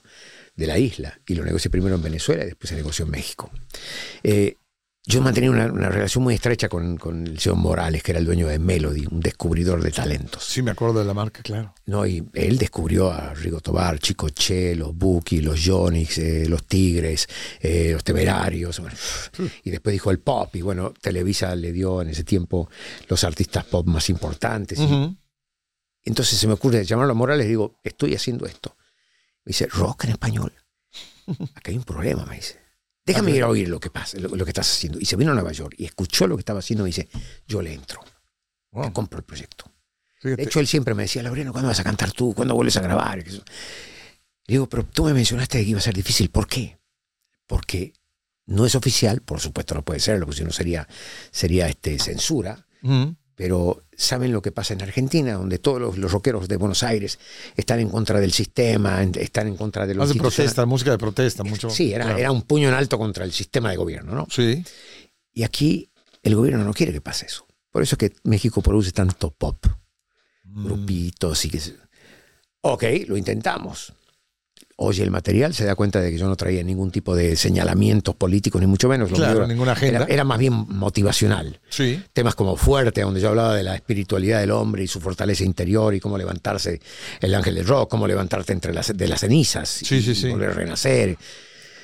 [0.56, 1.20] de la isla.
[1.28, 3.52] Y lo negocié primero en Venezuela y después se negoció en México.
[4.24, 4.56] Eh,
[5.08, 8.26] yo mantenía una, una relación muy estrecha con, con el señor Morales, que era el
[8.26, 10.44] dueño de Melody, un descubridor de talentos.
[10.44, 11.74] Sí, me acuerdo de la marca, claro.
[11.86, 12.06] ¿no?
[12.08, 17.28] Y él descubrió a Rigo Tobar, Chico Che, los Buki, los Yonix, eh, los Tigres,
[17.60, 18.80] eh, los Temerarios.
[18.80, 18.96] bueno.
[19.64, 20.56] y después dijo el pop.
[20.56, 22.70] Y bueno, Televisa le dio en ese tiempo
[23.08, 24.80] los artistas pop más importantes.
[24.80, 25.18] y-
[26.04, 28.76] entonces se me ocurre llamarlo a Morales y digo, estoy haciendo esto.
[29.44, 30.54] Me dice, rock en español.
[31.56, 32.60] acá hay un problema, me dice.
[33.06, 35.00] Déjame ir a oír lo que pasa, lo, lo que estás haciendo.
[35.00, 37.08] Y se vino a Nueva York y escuchó lo que estaba haciendo y dice,
[37.48, 38.02] yo le entro,
[38.72, 38.86] Wow.
[38.86, 39.72] te compro el proyecto.
[40.20, 40.38] Fíjate.
[40.42, 42.34] De hecho, él siempre me decía, Laureano, ¿cuándo vas a cantar tú?
[42.34, 43.20] ¿Cuándo vuelves a grabar?
[43.20, 43.34] Le
[44.48, 46.30] digo, pero tú me mencionaste que iba a ser difícil.
[46.30, 46.80] ¿Por qué?
[47.48, 47.94] Porque
[48.48, 50.88] no es oficial, por supuesto no puede serlo, porque si no sería,
[51.32, 52.66] sería este, censura.
[53.36, 55.34] Pero ¿saben lo que pasa en Argentina?
[55.34, 57.20] Donde todos los, los rockeros de Buenos Aires
[57.58, 60.98] están en contra del sistema, están en contra de los Más de protesta, música de
[60.98, 61.70] protesta, mucho.
[61.70, 62.20] Sí, era, Claro.
[62.20, 64.28] era un puño en alto contra el sistema de gobierno, ¿no?
[64.30, 64.64] Sí.
[65.34, 65.90] Y aquí
[66.24, 67.46] el gobierno no quiere que pase eso.
[67.72, 69.66] Por eso es que México produce tanto pop,
[70.46, 70.66] Mm.
[70.66, 71.60] grupitos y que...
[72.62, 73.92] Ok, lo intentamos.
[74.78, 78.14] Oye el material, se da cuenta de que yo no traía ningún tipo de señalamientos
[78.16, 79.10] políticos, ni mucho menos.
[79.10, 80.00] Claro, era- ninguna agenda.
[80.04, 81.62] Era, era más bien motivacional.
[81.70, 82.04] Sí.
[82.12, 85.94] Temas como Fuerte, donde yo hablaba de la espiritualidad del hombre y su fortaleza interior
[85.96, 86.82] y cómo levantarse
[87.22, 90.30] el ángel del rock, cómo levantarte entre las, de las cenizas Sí, y sí, sí.
[90.30, 91.18] volver a renacer.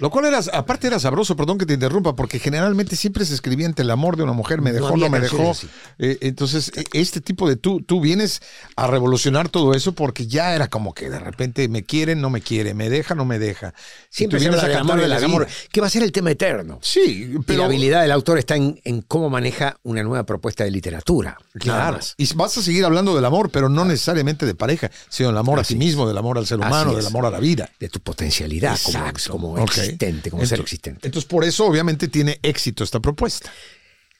[0.02, 3.68] Lo cual era, aparte era sabroso, perdón que te interrumpa, porque generalmente siempre se escribía
[3.68, 5.54] entre el amor de una mujer, me dejó, no, me dejó.
[6.00, 8.42] Eh, entonces, e- este tipo de tú, tú vienes
[8.76, 12.42] a revolucionar todo eso porque ya era como que de repente me quieren, no me
[12.42, 13.76] quiere, me deja, no me deja.
[14.10, 16.32] Siempre Y se habla del amor, de del amor, que va a ser el tema
[16.32, 16.80] eterno.
[16.82, 20.64] Sí, Pero pero la habilidad del autor está en, en cómo maneja una nueva propuesta
[20.64, 21.38] de literatura.
[21.54, 22.00] Claro.
[22.18, 25.60] Y vas a seguir hablando del amor, pero no necesariamente de pareja, sino del amor
[25.60, 25.80] a ti es.
[25.80, 27.70] mismo, del amor al ser humano, del amor a la vida.
[27.80, 29.32] De tu potencialidad como, Exacto.
[29.32, 29.78] como Ok.
[29.94, 31.08] Existente, como ser Ento- existente.
[31.08, 33.52] Entonces, por eso obviamente tiene éxito esta propuesta.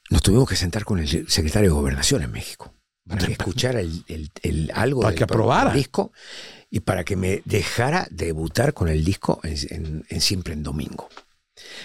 [0.10, 2.74] Nos tuvimos que sentar con el secretario de Gobernación en México
[3.08, 5.74] para que escuchara el, el- el- algo Para del que pro- aprobara.
[5.74, 6.12] disco
[6.70, 11.10] y para que me dejara debutar con el disco en, en- en Siempre en Domingo.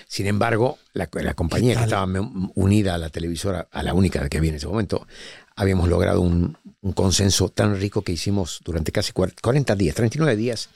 [0.09, 2.07] Sin embargo, la, la compañía que estaba
[2.55, 5.07] unida a la televisora, a la única que había en ese momento,
[5.55, 10.37] habíamos logrado un, un consenso tan rico que hicimos durante casi cuar- 40 días, 39
[10.37, 10.71] días,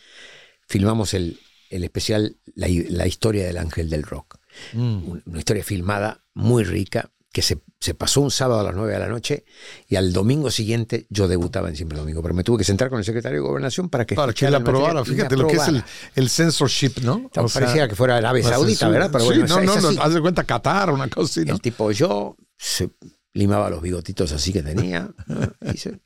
[0.69, 1.39] filmamos el,
[1.71, 4.39] el especial la, la historia del ángel del rock.
[4.75, 8.93] Un- Una historia filmada muy rica que se, se pasó un sábado a las 9
[8.93, 9.45] de la noche
[9.87, 12.21] y al domingo siguiente yo debutaba en Siempre Domingo.
[12.23, 14.57] Pero me tuve que sentar con el secretario de Gobernación para que Para que la
[14.57, 15.07] el material aprobara.
[15.07, 15.85] y me Fíjate lo que es el,
[16.17, 17.31] el censorship, ¿no?
[17.33, 18.89] Tal- parecía que fuera Arabia la Saudita.
[18.89, 19.11] ¿verdad?
[19.13, 19.99] Pero sí, bueno, no, es- no, no, así.
[20.03, 21.55] haz de cuenta Qatar, una cosa así, ¿no?
[21.55, 22.91] El tipo yo se
[23.33, 25.09] limaba los bigotitos así que tenía.
[25.29, 25.73] ¿no?
[25.73, 26.01] y, se-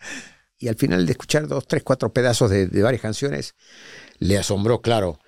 [0.58, 3.54] y al final de escuchar dos, tres, cuatro pedazos de, de varias canciones,
[4.18, 5.18] le asombró, claro,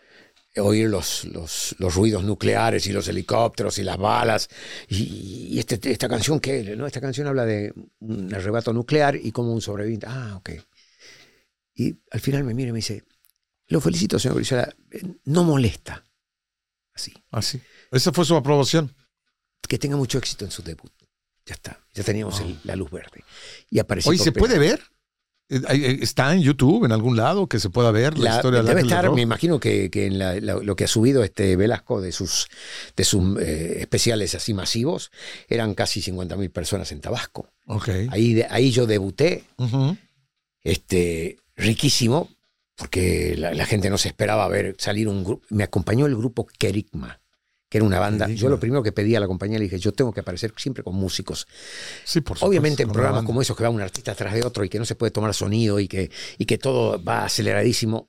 [0.61, 4.49] oír los, los, los ruidos nucleares y los helicópteros y las balas.
[4.88, 6.75] Y, y este, esta canción, ¿qué?
[6.77, 6.87] ¿No?
[6.87, 10.07] Esta canción habla de un arrebato nuclear y como un sobreviviente.
[10.09, 10.51] Ah, ok.
[11.75, 13.05] Y al final me mira y me dice,
[13.69, 16.05] lo felicito, señor Brizuela, eh, no molesta.
[16.95, 17.61] Así Así.
[17.92, 18.95] Esa fue su aprobación.
[19.69, 20.92] que tenga mucho éxito en su debut.
[21.45, 23.25] Ya está, ya teníamos el- la luz verde.
[23.69, 24.11] Y apareció.
[24.11, 24.81] Oye, ¿se puede ver?
[25.49, 28.61] Eh, eh, ¿Está en YouTube en algún lado que se pueda ver la, La- historia
[28.63, 29.15] debe ángel del estar, rock?
[29.15, 32.49] me imagino que, que en la- la- lo que ha subido este Velasco de sus,
[32.97, 35.13] de sus eh, especiales así masivos,
[35.49, 37.49] eran casi 50.000 personas en Tabasco.
[37.67, 37.89] Ok.
[38.11, 39.45] Ahí, de- ahí yo debuté,
[40.65, 42.29] este, riquísimo,
[42.77, 45.45] porque la, la gente no se esperaba ver salir un grupo.
[45.51, 47.21] Me acompañó el grupo Kerigma,
[47.69, 48.29] que era una banda.
[48.29, 50.85] Yo lo primero que pedí a la compañía le dije, yo tengo que aparecer siempre
[50.85, 51.47] con músicos.
[52.05, 52.47] Sí, por supuesto.
[52.47, 54.85] Obviamente en programas como esos que va un artista tras de otro y que no
[54.85, 58.09] se puede tomar sonido y que, y que todo va aceleradísimo,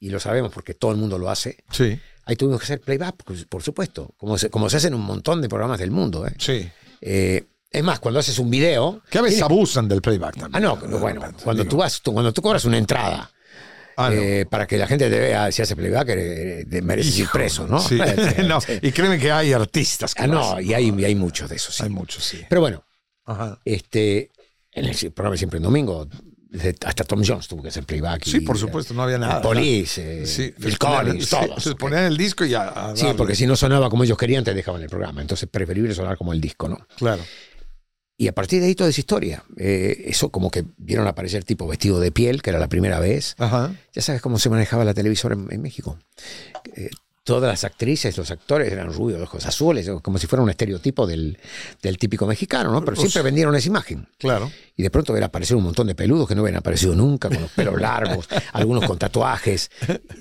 [0.00, 3.22] y lo sabemos porque todo el mundo lo hace, Sí, ahí tuvimos que hacer playback,
[3.22, 6.26] por, por supuesto, como se, como se hace en un montón de programas del mundo.
[6.26, 6.34] ¿eh?
[6.38, 6.68] sí.
[7.00, 9.02] Eh, es más, cuando haces un video...
[9.10, 10.64] Que a veces tienes- abusan del playback también.
[10.64, 13.30] Ah, no, no, bueno, cuando tú, vas, tú- cuando tú cobras una entrada
[13.96, 14.16] Ah, no.
[14.20, 17.66] eh, para que la gente te vea si hace playback, eh, te mereces ir preso,
[17.66, 17.78] ¿no?
[17.80, 17.98] Sí.
[18.46, 21.56] No, Y créeme que hay artistas que Ah, no, y hay, y hay muchos de
[21.56, 21.74] esos.
[21.74, 21.82] sí.
[21.84, 22.40] Hay muchos, sí.
[22.48, 22.84] Pero bueno,
[23.24, 23.60] Ajá.
[23.64, 24.30] este,
[24.72, 26.08] en el programa Siempre en Domingo,
[26.84, 28.24] hasta Tom Jones tuvo que hacer playback.
[28.24, 29.42] Sí, y- por supuesto, no había nada.
[29.42, 31.62] Police, eh, Sí, Phil Collins, sí, todos.
[31.62, 34.54] Se ponían el disco y a Sí, porque si no sonaba como ellos querían, te
[34.54, 35.20] dejaban el programa.
[35.20, 36.86] Entonces, preferible sonar como el disco, ¿no?
[36.96, 37.22] Claro.
[38.16, 39.42] Y a partir de ahí toda esa historia.
[39.56, 43.34] Eh, eso como que vieron aparecer tipo vestido de piel, que era la primera vez.
[43.38, 43.74] Ajá.
[43.92, 45.98] Ya sabes cómo se manejaba la televisora en, en México.
[46.76, 46.90] Eh,
[47.24, 51.38] todas las actrices, los actores eran rubios, ojos azules, como si fuera un estereotipo del,
[51.82, 52.80] del típico mexicano, ¿no?
[52.84, 54.06] Pero Pues- siempre vendieron esa imagen.
[54.18, 54.48] Claro.
[54.76, 57.40] Y de pronto ver aparecer un montón de peludos que no habían aparecido nunca, con
[57.40, 59.70] los pelos largos, algunos con tatuajes.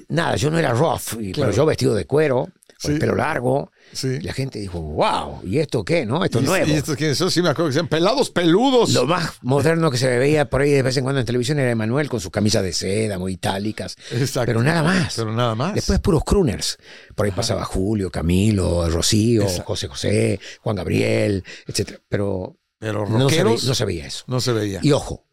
[0.08, 1.32] Nada, yo no era rough, Claro.
[1.36, 2.46] pero yo vestido de cuero,
[2.82, 2.92] con Sí.
[2.94, 3.70] el pelo largo.
[3.94, 4.20] Sí.
[4.22, 6.06] La gente dijo, wow, ¿y esto qué?
[6.06, 6.24] ¿No?
[6.26, 6.68] Esto es nuevo.
[6.68, 8.92] Y estos quiénes son, sí me acuerdo que decían pelados peludos.
[8.94, 11.72] Lo más moderno que se veía por ahí de vez en cuando en televisión era
[11.72, 13.96] Emanuel con sus camisas de seda muy itálicas.
[14.12, 14.48] Exacto.
[14.48, 15.14] Pero nada más.
[15.16, 15.76] Pero nada más.
[15.76, 16.78] Después puros crooners.
[17.16, 19.64] Por ahí pasaba Julio, Camilo, Rocío, Exacto.
[19.66, 22.00] José José, Juan Gabriel, etc.
[22.10, 24.24] Pero Pero no se, ve- rockeros no se veía eso.
[24.28, 24.80] no se veía.
[24.82, 25.26] Y ojo,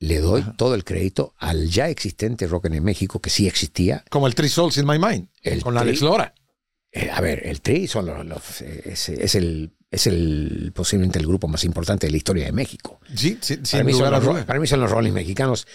[0.00, 4.04] le doy todo el crédito al ya existente rock en México, que sí existía.
[4.10, 6.34] Como el Three Souls in My Mind, El con Tri- Alex Lora.
[6.92, 11.18] Eh, a ver, el Tri son los, los- eh, es, es el, es el posiblemente
[11.18, 13.00] el grupo más importante de la historia de México.
[13.14, 15.66] Sí, sí, Para mí, son los, para mí son los Rollins mexicanos,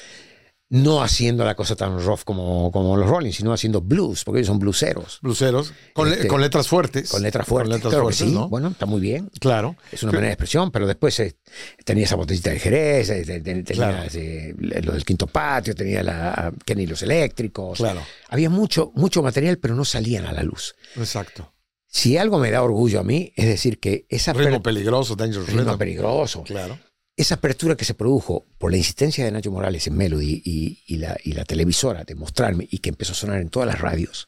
[0.76, 4.48] no haciendo la cosa tan rough como, como los Rollins, sino haciendo blues, porque ellos
[4.48, 5.20] son blueseros.
[5.22, 7.12] Bluseros, con, Este, con letras fuertes.
[7.12, 7.70] Con letras fuertes.
[7.70, 8.50] Con letras Claro que fuertes, sí, ¿no?
[8.50, 9.30] bueno, está muy bien.
[9.40, 9.76] Claro.
[9.92, 11.38] Es una manera de expresión, pero después eh,
[11.86, 14.10] tenía esa botellita de Jerez, eh, te- te- tenía Claro.
[14.16, 17.78] eh, lo del quinto patio, tenía la Kenny los eléctricos.
[17.78, 18.02] Claro.
[18.30, 20.74] Había mucho, mucho material, pero no salían a la luz.
[20.96, 21.54] Exacto.
[21.88, 25.78] Si algo me da orgullo a mí, es decir, que esa Ritmo peligroso, Dangerous ritmo
[25.78, 26.80] peligroso, Claro.
[27.16, 30.98] Esa apertura que se produjo por la insistencia de Nacho Morales en Melody y, y
[30.98, 34.28] la, y la televisora de mostrarme y que empezó a sonar en todas las radios,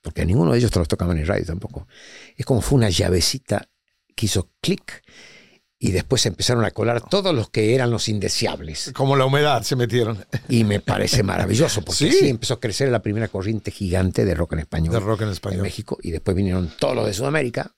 [0.00, 1.86] porque a ninguno de ellos te los tocaban en radio tampoco,
[2.36, 3.68] es como fue una llavecita
[4.16, 5.02] que hizo clic
[5.78, 8.92] y después se empezaron a colar todos los que eran los indeseables.
[8.94, 10.24] Como la humedad se metieron.
[10.48, 12.08] Y me parece maravilloso, porque Sí.
[12.08, 14.94] así empezó a crecer la primera corriente gigante de rock en español.
[14.94, 15.60] De rock en en español.
[15.62, 17.74] México y después vinieron todos los de Sudamérica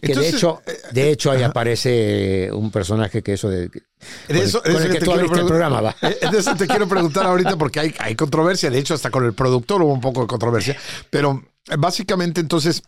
[0.00, 3.78] que Entonces, de hecho eh, de hecho ahí aparece un personaje que eso de De
[4.28, 6.88] con, eso- con el que tú abriste el programa va Eh, De eso te quiero
[6.88, 8.70] preguntar ahorita porque hay, hay controversia.
[8.70, 10.76] De hecho, hasta con el productor hubo un poco de controversia.
[11.10, 12.82] Pero eh, básicamente, entonces,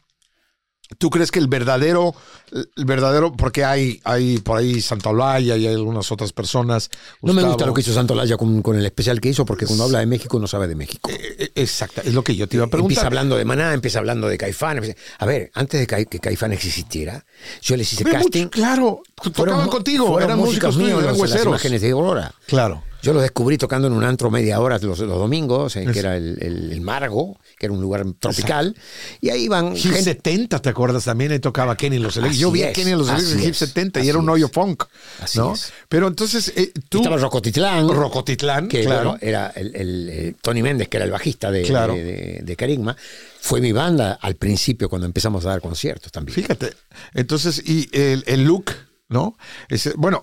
[0.98, 2.14] ¿tú crees que el verdadero,
[2.52, 6.90] el verdadero, porque hay, hay por ahí Santa Olaya y hay algunas otras personas.
[7.22, 9.84] no me gusta lo que hizo Santolaya con, con el especial que hizo porque cuando
[9.84, 12.56] habla de México no sabe de México eh, eh, Exacto, es lo que yo te
[12.56, 13.06] iba a empieza preguntar.
[13.06, 17.24] hablando de Maná empieza hablando de Caifán empieza- a ver antes de que Caifán existiera
[17.62, 19.02] yo les hice Ve mucho- casting claro,
[19.34, 21.46] tocaban contigo, fueron eran músicos míos eran los- las hueseros.
[21.46, 22.82] imágenes de Aurora Claro.
[23.02, 26.16] Yo los descubrí tocando en un antro media hora los, los domingos, eh, que era
[26.16, 28.76] el, el- el Margo, que era un lugar tropical.
[29.20, 31.04] Y ahí iban Hip gente- 70, ¿te acuerdas?
[31.04, 32.40] También ahí tocaba Kenny los Electric.
[32.40, 34.84] Yo vi a Kenny los Electric en Hip es, 70 y era un hoyo funk.
[35.20, 35.54] Así ¿no?
[35.54, 35.72] es.
[35.88, 36.98] Pero entonces eh, tú.
[36.98, 37.88] Estaba Rocotitlán.
[37.88, 39.18] Rocotitlán, que claro.
[39.20, 41.94] era el, el, eh, Tony Méndez, que era el bajista de, Claro.
[41.94, 42.96] de, de- de Carigma.
[43.40, 46.36] Fue mi banda al principio cuando empezamos a dar conciertos también.
[46.36, 46.72] Fíjate.
[47.14, 48.70] Entonces, y el, el look,
[49.08, 49.36] ¿no?
[49.68, 50.22] Ese- bueno,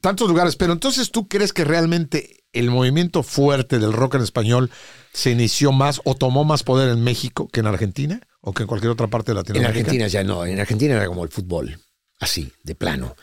[0.00, 4.70] tantos lugares, pero entonces tú crees que realmente el movimiento fuerte del rock en español
[5.12, 8.66] se inició más o tomó más poder en México que en Argentina o que en
[8.66, 9.78] cualquier otra parte de En Latinoamérica.
[9.80, 11.78] Argentina ya no, en Argentina era como el fútbol,
[12.20, 13.14] así, de plano.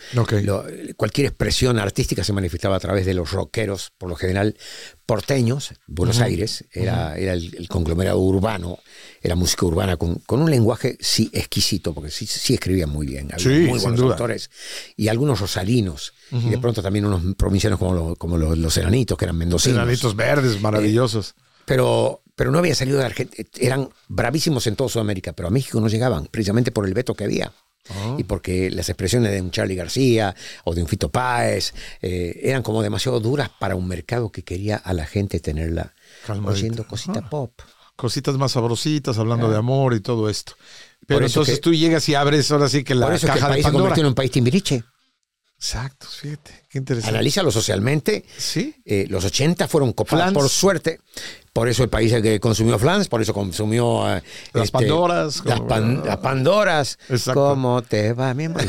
[0.43, 4.55] Lo- cualquier expresión artística se manifestaba a través de los rockeros, por lo general
[5.05, 8.79] porteños, Buenos Aires, era, era el, el conglomerado urbano,
[9.21, 13.29] era música urbana con, con un lenguaje sí exquisito, porque sí, sí escribían muy bien,
[13.37, 14.13] Sí, muy buenos duda.
[14.13, 14.49] autores,
[14.95, 19.17] y algunos rosarinos, y de pronto también unos provincianos como, lo- como los, los enanitos,
[19.17, 19.77] que eran mendocinos.
[19.77, 21.35] Enanitos verdes, maravillosos.
[21.65, 23.47] Pero, pero no había salido de Argentina.
[23.59, 27.23] Eran bravísimos en toda Sudamérica, pero a México no llegaban, precisamente por el veto que
[27.23, 27.51] había.
[27.89, 28.15] Ah.
[28.17, 32.63] Y porque las expresiones de un Charlie García o de un Fito Páez eh, eran
[32.63, 35.93] como demasiado duras para un mercado que quería a la gente tenerla
[36.25, 36.51] Calmadita.
[36.51, 37.29] oyendo cosita Ah.
[37.29, 37.51] pop.
[37.95, 40.53] Cositas más sabrositas, hablando de amor y todo esto.
[41.07, 43.37] Pero entonces que- tú llegas y abres ahora sí que la Por eso es que
[43.37, 43.83] el caja de país se Pandora.
[43.83, 44.83] convirtió en un país timbiriche.
[45.57, 47.15] Exacto, fíjate, qué interesante.
[47.15, 48.25] Analízalo socialmente.
[48.37, 48.75] Sí.
[48.83, 50.99] Eh, los 80 fueron copados por suerte.
[51.55, 55.67] Por eso el país que consumió Flans, por eso consumió eh, Las Pandoras, Las, como-
[55.69, 56.99] pan- las Pandoras.
[57.07, 57.45] Exacto.
[57.45, 58.61] ¿Cómo te va, mi amor?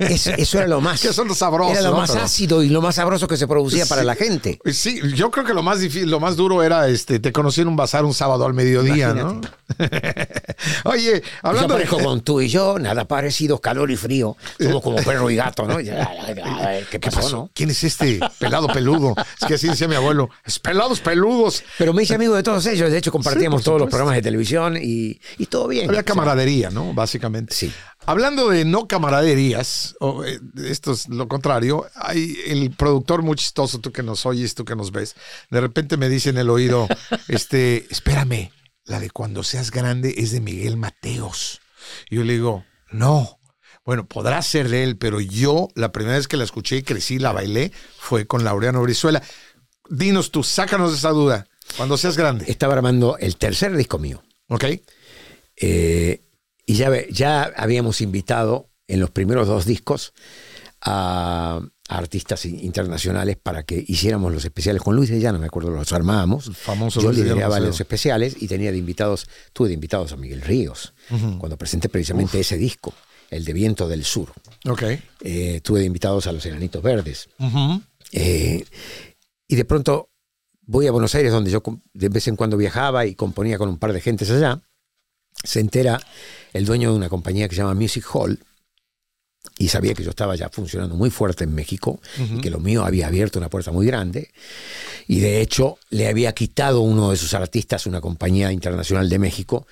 [0.00, 1.00] Eso, eso era lo más.
[1.08, 1.98] Que son los sabrosos, Era lo ¿no?
[1.98, 4.58] más Pero- ácido y lo más sabroso que se producía para la gente.
[4.72, 7.68] Sí, yo creo que lo más difícil, lo más duro era este, te conocí en
[7.68, 9.40] un bazar un sábado al mediodía, ¿no?
[10.84, 14.36] Oye, Yo hablando de, parejo con tú y yo, nada parecido, calor y frío.
[14.58, 15.76] Somos como perro y gato, ¿no?
[15.78, 15.94] ¿Qué
[16.90, 17.36] ¿Qué pasó, pasó?
[17.36, 17.50] no?
[17.54, 19.14] ¿Quién es este pelado peludo?
[19.40, 21.62] Es que así decía mi abuelo, es pelados peludos.
[21.78, 22.90] Pero me hice amigo de todos ellos.
[22.90, 25.88] De hecho, compartíamos todos los programas de televisión y, y todo bien.
[25.88, 26.94] Había camaradería, ¿no?
[26.94, 27.54] Básicamente.
[27.54, 27.72] Sí.
[28.06, 33.80] Hablando de no camaraderías, o, eh, esto es lo contrario, hay el productor muy chistoso,
[33.80, 35.14] tú que nos oyes, tú que nos ves,
[35.50, 36.88] de repente me dice en el oído,
[37.28, 38.50] este, espérame,
[38.84, 41.60] la de cuando seas grande es de Miguel Mateos.
[42.08, 43.38] Y yo le digo, no.
[43.84, 47.18] Bueno, podrá ser de él, pero yo la primera vez que la escuché y crecí,
[47.18, 49.22] la bailé, fue con Laureano Brizuela.
[49.88, 51.46] Dinos tú, sácanos de esa duda.
[51.76, 54.22] Cuando seas grande, Estaba armando el tercer disco mío.
[54.48, 54.64] ¿ok?
[55.56, 56.22] Eh,
[56.66, 60.12] y ya, ya habíamos invitado en los primeros dos discos
[60.80, 65.46] a, a artistas in- internacionales para que hiciéramos los especiales con Luis de Llano, me
[65.46, 66.50] acuerdo, los armábamos.
[66.56, 70.94] famoso Yo lideraba los especiales y tenía de invitados, tuve de invitados a Miguel Ríos,
[71.38, 72.94] cuando presenté precisamente ese disco,
[73.30, 74.32] el de Viento del Sur.
[74.68, 74.82] Ok.
[75.22, 77.28] Eh, tuve de invitados a los Enanitos Verdes.
[78.12, 78.64] Eh,
[79.48, 80.10] y de pronto
[80.68, 81.62] voy a Buenos Aires, donde yo
[81.94, 84.60] de vez en cuando viajaba y componía con un par de gentes allá.
[85.42, 86.00] Se entera
[86.52, 88.38] el dueño de una compañía que se llama Music Hall
[89.56, 92.84] y sabía que yo estaba ya funcionando muy fuerte en México y que lo mío
[92.84, 94.30] había abierto una puerta muy grande.
[95.06, 99.66] Y de hecho le había quitado uno de sus artistas una compañía internacional de México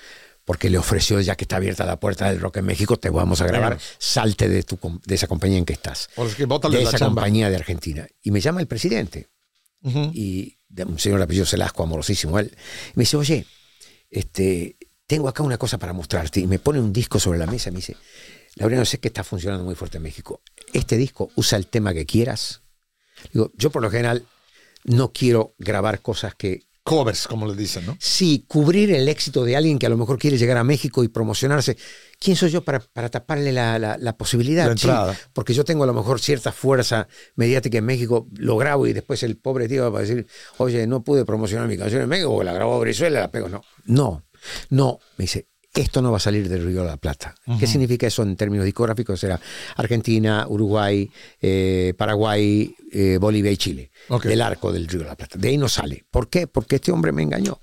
[0.47, 3.40] porque le ofreció, ya que está abierta la puerta del rock en México, te vamos
[3.40, 6.09] a grabar, salte de, tu, de esa compañía en que estás.
[6.14, 8.07] Por que de esa compañía de Argentina.
[8.22, 9.28] Y me llama el presidente,
[10.12, 12.55] y un señor apellido Celasco, amorosísimo él,
[12.95, 13.47] me dice, oye,
[14.11, 14.76] este,
[15.07, 16.41] tengo acá una cosa para mostrarte.
[16.41, 17.97] Y me pone un disco sobre la mesa y me dice,
[18.57, 20.43] Laureano, sé que está funcionando muy fuerte en México.
[20.72, 22.62] Este disco usa el tema que quieras.
[23.32, 24.26] Digo, yo por lo general
[24.84, 27.97] no quiero grabar cosas que Covers, como le dicen, ¿no?
[27.99, 31.09] Sí, cubrir el éxito de alguien que a lo mejor quiere llegar a México y
[31.09, 31.76] promocionarse.
[32.20, 34.66] ¿Quién soy yo para, para taparle la, la- la posibilidad?
[34.66, 34.87] La Sí,
[35.32, 39.20] porque yo tengo a lo mejor cierta fuerza mediática en México, lo grabo y después
[39.24, 40.28] el pobre tío va a decir,
[40.59, 43.49] oye, no pude promocionar mi canción en México, porque la grabó Brizuela, la pego.
[43.49, 44.22] No, no,
[44.70, 45.01] no.
[45.16, 45.49] Me dice,
[45.80, 47.34] esto no va a salir del Río de la Plata.
[47.58, 49.18] ¿Qué significa eso en términos discográficos?
[49.20, 49.40] Será
[49.76, 51.10] Argentina, Uruguay,
[51.40, 53.90] eh, Paraguay, eh, Bolivia y Chile.
[54.08, 54.24] Ok.
[54.24, 55.36] Del arco del Río de la Plata.
[55.38, 56.04] De ahí no sale.
[56.10, 56.46] ¿Por qué?
[56.46, 57.58] Porque este hombre me engañó.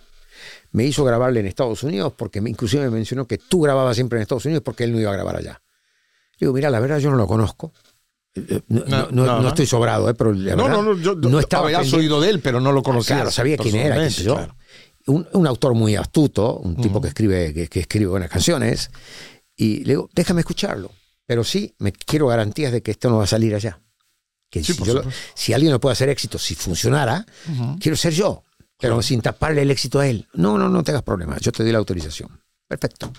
[0.71, 4.17] Me hizo grabarle en Estados Unidos porque me, inclusive me mencionó que tú grababas siempre
[4.17, 5.61] en Estados Unidos porque él no iba a grabar allá.
[6.39, 7.71] Le digo, mira, la verdad yo no lo conozco.
[8.35, 11.95] Eh, No, estoy sobrado, eh, pero la No, verdad, no, no, yo no estaba pendiente.
[11.95, 13.17] oído de él, pero no lo conocía.
[13.17, 14.33] Claro, sabía quién era, qué sé yo.
[14.35, 14.55] Claro.
[15.07, 18.89] Un, un autor muy astuto, un tipo que escribe que, que escribe buenas canciones.
[19.55, 20.91] Y le digo, déjame escucharlo.
[21.25, 23.81] Pero sí, me quiero garantías de que esto no va a salir allá.
[24.49, 25.03] Que Sí, si, yo lo-
[25.35, 27.25] si alguien lo puede hacer éxito, si funcionara,
[27.79, 28.43] quiero ser yo.
[28.79, 30.27] Pero sin taparle el éxito a él.
[30.33, 31.39] No, no, no tengas problemas.
[31.41, 32.29] Yo te doy la autorización.
[32.67, 33.11] Perfecto.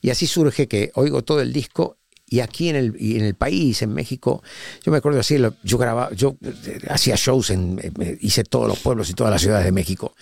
[0.00, 3.34] Y así surge que oigo todo el disco y aquí en el, y en el
[3.34, 4.42] país, en México,
[4.84, 8.78] yo me acuerdo así, yo grababa, yo eh, hacía shows, en, eh, hice todos los
[8.80, 10.14] pueblos y todas las ciudades de México.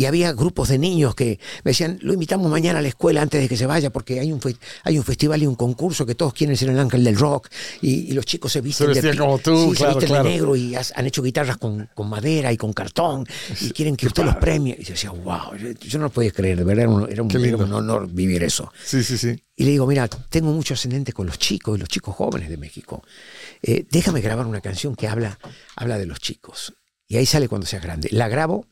[0.00, 3.38] Y había grupos de niños que me decían, lo invitamos mañana a la escuela antes
[3.38, 4.40] de que se vaya porque hay un,
[4.84, 7.48] hay un festival y un concurso que todos quieren ser el ángel del rock
[7.82, 10.24] y, y los chicos se visten, de, como tú, sí, se visten claro.
[10.24, 13.26] de negro y has- han hecho guitarras con, con madera y con cartón
[13.60, 14.74] y quieren que usted los premie.
[14.78, 17.22] Y yo decía, wow, yo, yo no lo podía creer, de verdad era un, era
[17.22, 17.58] un- Qué lindo.
[17.58, 18.72] era un honor vivir eso.
[18.82, 19.38] Sí, sí, sí.
[19.54, 22.56] Y le digo, mira, tengo mucho ascendente con los chicos, y los chicos jóvenes de
[22.56, 23.02] México.
[23.62, 25.38] Eh, déjame grabar una canción que habla,
[25.76, 26.72] habla de los chicos.
[27.06, 28.08] Y ahí sale cuando seas grande.
[28.12, 28.64] La grabo,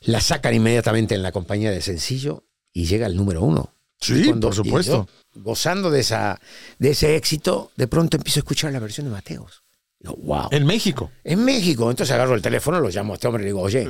[0.00, 3.74] la sacan inmediatamente en la compañía de sencillo y llega al número uno.
[4.00, 5.08] Sí, cuando- por supuesto.
[5.34, 6.40] yo, gozando de, esa,
[6.78, 9.62] de ese éxito, de pronto empiezo a escuchar la versión de Mateos.
[9.98, 10.48] Digo, wow.
[10.50, 11.10] En México.
[11.24, 11.90] En México.
[11.90, 13.86] Entonces agarro el teléfono, lo llamo a este hombre y le digo, oye,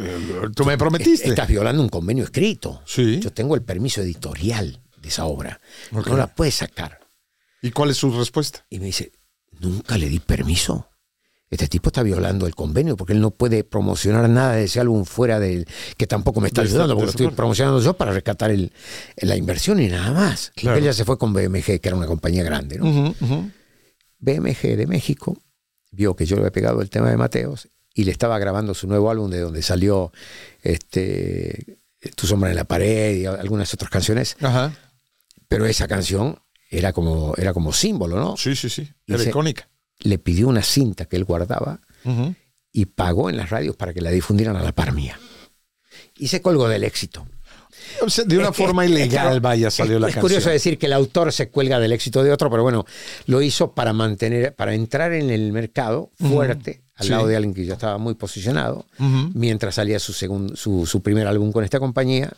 [0.56, 1.28] Tú me prometiste.
[1.28, 2.82] estás violando un convenio escrito.
[2.84, 3.20] Sí.
[3.20, 5.61] Yo tengo el permiso editorial de esa obra.
[5.92, 6.98] No la puedes sacar.
[7.62, 8.66] ¿Y cuál es su respuesta?
[8.68, 9.12] Y me dice,
[9.61, 10.89] nunca le di permiso.
[11.51, 15.05] Este tipo está violando el convenio porque él no puede promocionar nada de ese álbum
[15.05, 18.72] fuera del que tampoco me está ayudando porque lo estoy promocionando yo para rescatar el,
[19.16, 20.53] la inversión y nada más.
[20.55, 20.78] Claro.
[20.78, 22.78] Él ya se fue con BMG, que era una compañía grande.
[22.78, 23.14] ¿no?
[24.20, 25.36] BMG de México
[25.90, 28.86] vio que yo le había pegado el tema de Mateos y le estaba grabando su
[28.86, 30.12] nuevo álbum de donde salió
[30.62, 31.78] este
[32.14, 34.72] Tu sombra en la pared y algunas otras canciones, Ajá.
[35.48, 36.38] pero esa canción
[36.70, 38.36] era como, era como símbolo, ¿no?
[38.36, 38.88] Sí, sí, sí.
[39.09, 39.68] Era icónica.
[40.01, 41.80] Le pidió una cinta que él guardaba
[42.72, 45.18] y pagó en las radios para que la difundieran a la par mía.
[46.16, 47.26] Y se colgó del éxito.
[48.03, 50.28] O sea, de una Es forma es que ilegal, vaya, salió es, la es canción.
[50.30, 52.84] curioso decir que el autor se cuelga del éxito de otro, pero bueno,
[53.26, 57.11] lo hizo para mantener, para entrar en el mercado fuerte, al Sí.
[57.12, 58.86] lado de alguien que ya estaba muy posicionado,
[59.34, 62.30] mientras salía su, segun- su, su primer álbum con esta compañía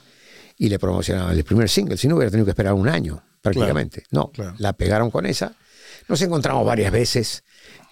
[0.57, 1.97] y le promocionaban el primer single.
[1.97, 4.05] Si no, hubiera tenido que esperar un año, prácticamente.
[4.11, 4.55] no, claro.
[4.59, 5.55] la pegaron con esa.
[6.09, 7.43] Nos encontramos varias veces.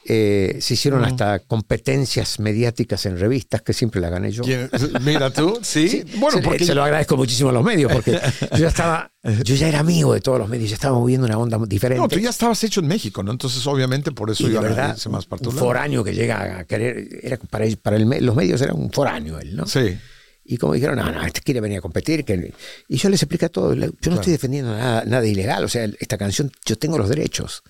[0.06, 4.42] Eh, se hicieron hasta competencias mediáticas en revistas que siempre la gané yo.
[4.42, 4.70] ¿Quién-
[5.02, 6.04] Mira tú, sí.
[6.16, 8.12] Bueno, se, porque se lo agradezco muchísimo a los medios porque
[8.52, 9.12] yo ya estaba,
[9.44, 12.00] yo ya era amigo de todos los medios, ya estaba moviendo una onda diferente.
[12.00, 13.30] no, tú ya estabas hecho en México, ¿no?
[13.32, 16.64] Entonces, obviamente, por eso y a verdad, irse más para un foráneo que llega a
[16.64, 19.66] querer, era para, para el los medios era un foráneo él, ¿no?
[19.66, 19.96] Sí.
[20.44, 22.24] Y como dijeron, no, no, este quiere venir a competir.
[22.24, 22.52] Que...
[22.88, 23.74] Y yo les expliqué todo.
[23.74, 25.62] Yo no estoy defendiendo nada, nada ilegal.
[25.64, 27.62] O sea, esta canción, yo tengo los derechos.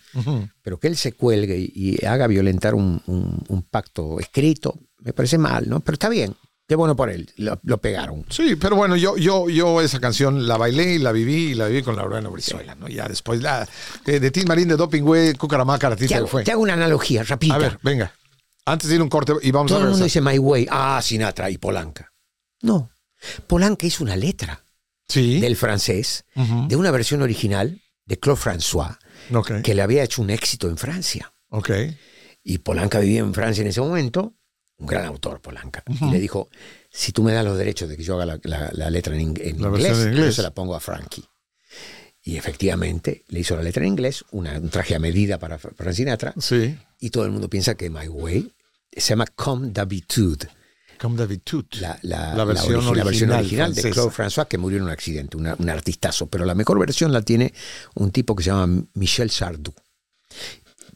[0.63, 5.13] Pero que él se cuelgue y, y haga violentar un, un- un pacto escrito, me
[5.13, 5.81] parece mal, ¿no?
[5.81, 6.35] Pero está bien.
[6.69, 7.29] Qué bueno por él.
[7.37, 8.25] Lo, lo pegaron.
[8.31, 11.67] Sí, pero bueno, yo, yo, yo esa canción la bailé y la viví y la
[11.67, 12.87] viví con Laureano Brizuela, ¿no?
[12.87, 13.69] Ya después la
[14.07, 16.45] eh, de Tim Marín de Doping Way, Cucaramaca, Te Ratita que hago, fue.
[16.45, 17.57] te hago una analogía rapidita.
[17.57, 18.13] A ver, venga.
[18.67, 19.91] Antes de ir un corte y vamos Todo a el ver.
[19.91, 20.69] mundo dice My Way.
[20.71, 22.10] Ah, Sinatra y Polanca.
[22.63, 22.91] No.
[23.47, 24.65] Polanca hizo una letra
[25.09, 25.41] Sí.
[25.41, 26.25] del francés
[26.69, 28.97] de una versión original de Claude François
[29.63, 31.33] que le había hecho un éxito en Francia.
[31.49, 31.71] Ok.
[32.43, 34.35] Y Polanca vivía en Francia en ese momento,
[34.79, 35.83] un gran autor Polanca.
[36.01, 36.49] Y le dijo,
[36.91, 39.21] si tú me das los derechos de que yo haga la, la- la letra en,
[39.21, 40.27] en La inglés, versión en inglés.
[40.27, 41.25] yo se la pongo a Frankie.
[42.23, 45.93] Y efectivamente le hizo la letra en inglés, una- un traje a medida para Frank
[45.93, 46.79] Sinatra, Sí.
[46.99, 48.53] y todo el mundo piensa que My Way
[48.93, 50.49] se llama Comme d'habitude,
[51.01, 51.81] Comme d'habitude.
[51.81, 53.91] la, la- La versión origi- la versión original original de.
[53.91, 56.27] Claude François, que murió en un accidente, una- un artistazo.
[56.27, 57.55] Pero la mejor versión la tiene
[57.95, 59.73] un tipo que se llama Michel Sardou.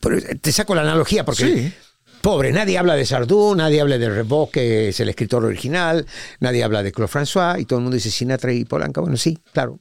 [0.01, 1.73] Pero eh, te saco la analogía porque Sí.
[2.21, 6.07] Pobre, nadie habla de Sardou, nadie habla de Rebot, que es el escritor original,
[6.41, 9.03] nadie habla de Claude François, y todo el mundo dice Sinatra y Polanca.
[9.03, 9.79] Bueno, sí, claro.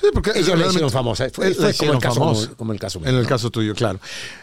[0.00, 1.28] Sí, porque Ellos la hicieron famosa.
[1.32, 3.28] Fue, como, hicieron el caso, como, como el caso mío, En el ¿no?
[3.28, 3.98] caso tuyo, claro.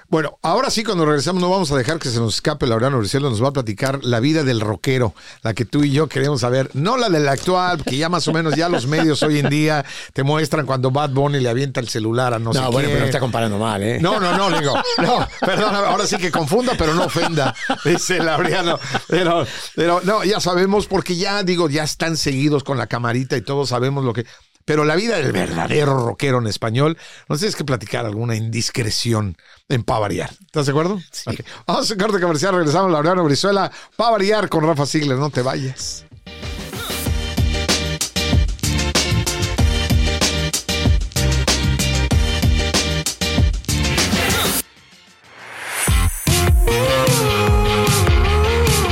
[0.08, 3.30] Bueno, ahora sí, cuando regresamos, no vamos a dejar que se nos escape Laureano Brizuela,
[3.30, 6.70] nos va a platicar la vida del rockero, la que tú y yo queremos saber,
[6.74, 9.84] no la del actual, que ya más o menos ya los medios hoy en día
[10.14, 12.92] te muestran cuando Bad Bunny le avienta el celular a no, sé No, bueno, quién.
[12.92, 13.98] pero no está comparando mal, ¿eh?
[14.00, 18.78] No, no, no, digo, no, perdón, ahora sí que confunda, pero no ofenda, dice Laureano.
[19.08, 23.42] Pero, pero no, ya sabemos, porque ya digo, ya están seguidos con la camarita y
[23.42, 24.26] todos sabemos lo que.
[24.66, 26.98] Pero la vida del verdadero rockero en español,
[27.30, 29.38] nos tienes que platicar alguna indiscreción
[29.70, 30.32] en Pa' Variar.
[30.44, 31.00] ¿Estás de acuerdo?
[31.28, 31.40] Ok.
[31.68, 35.44] Vamos a un corte comercial, regresamos Laureano Brizuela, Pa' Variar con Rafa Sigler, no te
[35.44, 36.06] vayas.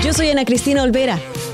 [0.04, 1.20] Yo soy Ana Cristina Olvera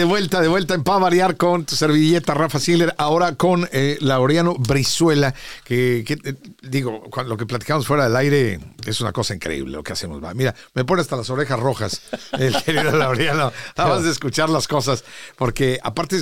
[0.00, 3.98] De vuelta, de vuelta en Pa' Variar con tu servilleta Rafa Sigler, ahora con eh,
[4.00, 5.34] Laureano Brizuela,
[5.64, 9.82] que, que, eh, digo, lo que platicamos fuera del aire es una cosa increíble lo
[9.82, 10.24] que hacemos.
[10.24, 10.32] va.
[10.32, 12.00] Mira, me pone hasta las orejas rojas
[12.32, 15.04] el querido Laureano, nada más de escuchar las cosas,
[15.36, 16.16] porque aparte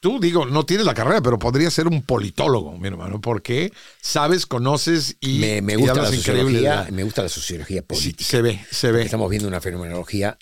[0.00, 3.72] tú, digo, no tienes la carrera, pero podría ser un politólogo, mi hermano, porque
[4.02, 6.52] sabes, conoces y, Me, me y gusta la increíble.
[6.52, 8.24] sociología, me gusta la sociología Sí, política.
[8.30, 9.02] se ve, se ve.
[9.04, 10.36] Estamos viendo una fenomenología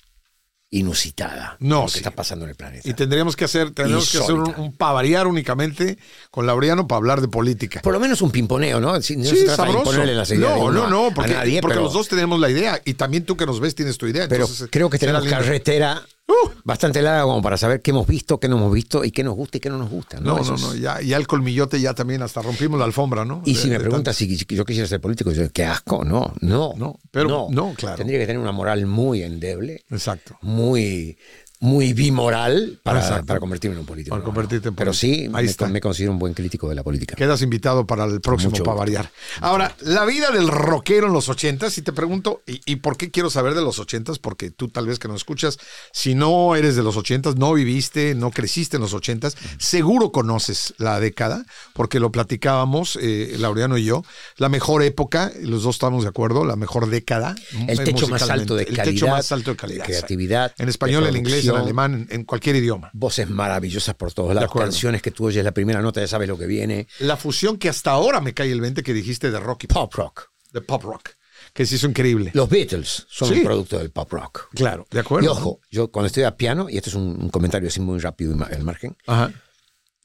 [0.73, 1.57] inusitada.
[1.59, 2.89] No, lo que está pasando en el planeta.
[2.89, 5.99] Y tendríamos que hacer, tendríamos que hacer un, un pa' variar únicamente
[6.31, 7.81] con Laureano para hablar de política.
[7.83, 9.01] Por lo menos un pimponeo, ¿no?
[9.03, 9.93] Si no Sí, se trata sabroso.
[10.05, 12.51] las ideas de No, no, no, porque, a nadie, porque pero, los dos tenemos la
[12.51, 14.29] idea y también tú que nos ves tienes tu idea.
[14.29, 16.51] pero entonces, creo que tenemos carretera Uh.
[16.65, 19.35] bastante larga como para saber qué hemos visto, qué no hemos visto y qué nos
[19.35, 20.21] gusta y qué no nos gusta.
[20.21, 23.25] No, No, Eso no, no, ya, ya el colmillote ya también hasta rompimos la alfombra,
[23.25, 23.43] ¿no?
[23.45, 26.33] Y De- si me preguntas si si yo quisiera ser político, yo, qué asco, no,
[26.41, 26.73] no.
[26.77, 27.97] No, pero no, claro.
[27.97, 29.85] Tendría que tener una moral muy endeble.
[29.91, 30.39] Exacto.
[30.43, 31.19] muy,
[31.63, 34.15] muy bimoral para, para convertirme en un político.
[34.15, 34.75] Para No, convertirte en.
[34.75, 35.25] Pero sí.
[35.35, 35.69] Ahí me, está.
[35.69, 37.15] me considero un buen crítico de la política.
[37.17, 39.11] Quedas invitado para el próximo Mucho para variar.
[39.41, 43.11] Ahora, la vida del rockero en los ochentas, y te pregunto, ¿y, y por qué
[43.11, 44.19] quiero saber de los ochentas?
[44.19, 45.59] Porque tú tal vez que nos escuchas,
[45.93, 50.73] si no eres de los ochentas, no viviste, no creciste en los ochentas, seguro conoces
[50.79, 51.45] la década,
[51.75, 54.03] porque lo platicábamos, eh, Laureano y yo,
[54.39, 57.35] la mejor época, los dos estamos de acuerdo, la mejor década.
[57.69, 59.85] El techo más alto de El calidad, techo más alto de calidad.
[59.85, 62.91] creatividad, En español, en inglés, en alemán, en, cualquier idioma.
[62.95, 66.37] Voces maravillosas por todos lados, canciones que tú oyes la primera nota, ya sabes lo
[66.39, 66.87] que viene.
[67.01, 69.91] La fusión que hasta ahora me cae el 20 que dijiste de rock y pop,
[69.91, 70.31] Pop rock.
[70.53, 71.11] de pop rock,
[71.53, 72.31] que se hizo increíble.
[72.35, 73.35] Los Beatles son Sí.
[73.41, 74.49] un producto del pop rock.
[74.55, 75.27] Claro, de acuerdo.
[75.27, 77.99] Y ojo, yo cuando estoy a piano, y esto es un, un comentario así muy
[77.99, 79.33] rápido al margen, Ajá.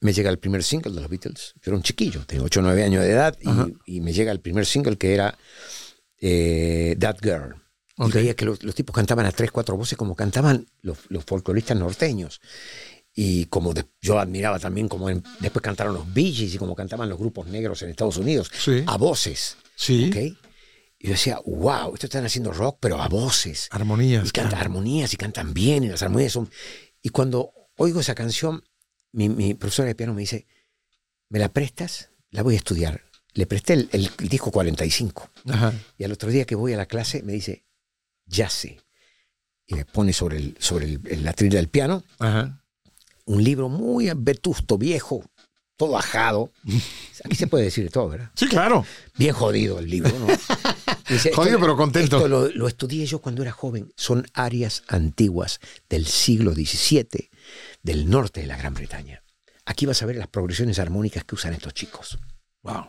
[0.00, 1.52] me llega el primer single de los Beatles.
[1.56, 4.32] Yo era un chiquillo, tengo 8 o 9 años de edad, y, y me llega
[4.32, 5.36] el primer single que era
[6.20, 7.56] eh, That Girl.
[7.98, 8.08] Ok.
[8.10, 11.24] Y veía que los, los tipos cantaban a tres, cuatro voces como cantaban los, los
[11.24, 12.40] folcloristas norteños.
[13.14, 16.74] Y como de- yo admiraba también como en- después cantaron los Bee Gees y como
[16.76, 18.84] cantaban los grupos negros en Estados Unidos, Sí.
[18.86, 19.56] a voces.
[19.74, 20.10] Sí.
[20.98, 23.68] Y yo decía, wow, estos están haciendo rock, pero a voces.
[23.70, 24.28] Armonías.
[24.28, 24.64] Y cantan claro.
[24.64, 26.50] armonías y cantan bien, y las armonías son.
[27.02, 28.64] Y cuando oigo esa canción,
[29.12, 30.46] mi, mi profesora de piano me dice:
[31.28, 32.10] ¿Me la prestas?
[32.30, 33.02] La voy a estudiar.
[33.34, 35.30] Le presté el, el disco 45.
[35.50, 35.72] Ajá.
[35.98, 37.64] Y al otro día que voy a la clase me dice:
[38.26, 38.78] Ya sé.
[39.66, 42.62] Y me pone sobre, el, sobre el, la trilla del piano Ajá.
[43.24, 45.24] un libro muy vetusto, viejo,
[45.76, 46.52] todo ajado.
[47.24, 48.30] Aquí se puede decir de todo, ¿verdad?
[48.34, 48.84] Sí, claro.
[49.16, 50.26] Bien jodido el libro, ¿no?
[51.08, 52.16] Dice, Jodido, esto- pero contento.
[52.16, 53.92] Esto lo, lo estudié yo cuando era joven.
[53.96, 57.30] Son áreas antiguas del siglo XVII
[57.82, 59.22] del norte de la Gran Bretaña.
[59.64, 62.18] Aquí vas a ver las progresiones armónicas que usan estos chicos.
[62.62, 62.86] Wow.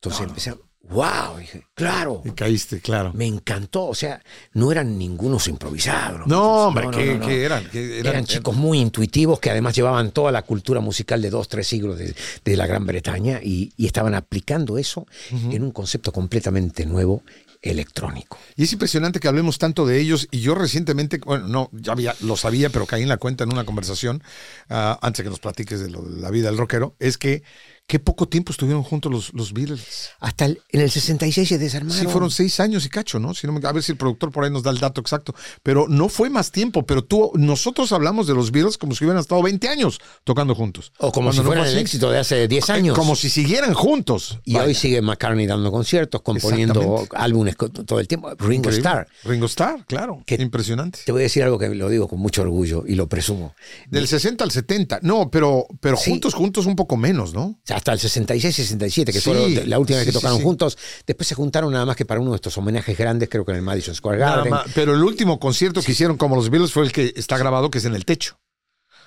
[0.00, 2.22] Entonces empecé a- wow, dije, claro.
[2.24, 3.12] Y caíste, claro.
[3.14, 4.22] Me encantó, o sea,
[4.54, 6.26] no eran ningunos improvisados.
[6.26, 7.68] No, hombre, ¿qué, qué eran?
[7.70, 11.66] ¿Qué Eran, chicos muy intuitivos que además llevaban toda la cultura musical de dos, tres
[11.66, 12.14] siglos de,
[12.44, 17.22] de la Gran Bretaña y, y estaban aplicando eso en un concepto completamente nuevo,
[17.60, 18.38] electrónico.
[18.56, 20.28] Y es impresionante que hablemos tanto de ellos.
[20.30, 23.52] Y yo recientemente, bueno, no, ya había, lo sabía, pero caí en la cuenta en
[23.52, 24.22] una conversación,
[24.70, 27.42] ah, antes que nos platiques de, lo- de la vida del rockero, es que
[27.88, 30.10] qué poco tiempo estuvieron juntos los, los Beatles.
[30.20, 31.98] Hasta el- en el 66 se desarmaron.
[31.98, 33.32] Sí, fueron seis años y cacho, ¿no?
[33.34, 35.34] Si no a ver si el productor por ahí nos da el dato exacto.
[35.62, 39.20] Pero no fue más tiempo, pero tú, nosotros hablamos de los Beatles como si hubieran
[39.20, 40.92] estado 20 años tocando juntos.
[40.98, 42.94] O como Cuando si no fuera fue el éxito de hace 10 Eh, años.
[42.96, 44.38] Como si siguieran juntos.
[44.44, 44.66] y Vaya.
[44.66, 48.30] hoy sigue McCartney dando conciertos, componiendo álbumes todo el tiempo.
[48.38, 48.68] Ringo.
[48.68, 49.08] Starr.
[49.24, 50.22] Ringo Starr, claro.
[50.26, 51.00] Que- Impresionante.
[51.06, 53.54] Te voy a decir algo que lo digo con mucho orgullo y lo presumo.
[53.88, 54.98] Del 60 al 70.
[55.02, 56.10] No, pero, pero Sí.
[56.10, 57.42] juntos, juntos un poco menos, ¿no?
[57.44, 60.18] O sea, hasta el 66, 67, que Sí, fueron la última vez sí, que sí,
[60.18, 60.44] tocaron sí.
[60.44, 60.76] juntos.
[61.06, 63.58] Después se juntaron nada más que para uno de estos homenajes grandes, creo que en
[63.58, 64.50] el Madison Square Garden.
[64.50, 64.66] más.
[64.74, 67.78] Pero el último concierto que hicieron como los Beatles fue el que está grabado, que
[67.78, 68.38] es en el techo.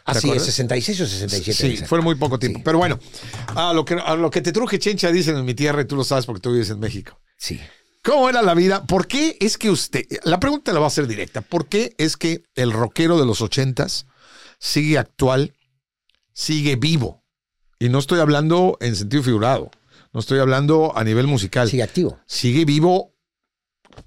[0.05, 0.45] Así es, acuerdas?
[0.45, 1.78] 66 o 67.
[1.78, 2.59] Sí, fue muy poco tiempo.
[2.59, 2.63] Sí.
[2.65, 2.97] Pero bueno,
[3.55, 5.95] a lo, que, a lo que te truje chencha dicen en mi tierra y tú
[5.95, 7.19] lo sabes porque tú vives en México.
[7.38, 7.59] Sí.
[8.03, 8.88] ¿Cómo era la vida?
[8.88, 12.17] ¿Por qué es que usted, la pregunta la va a hacer directa, ¿por qué es
[12.17, 14.07] que el rockero de los ochentas
[14.57, 15.53] sigue actual,
[16.34, 17.20] sigue vivo?
[17.82, 19.71] Y no estoy hablando en sentido figurado,
[20.13, 21.67] no estoy hablando a nivel musical.
[21.67, 22.19] Sigue activo.
[22.27, 23.15] Sigue vivo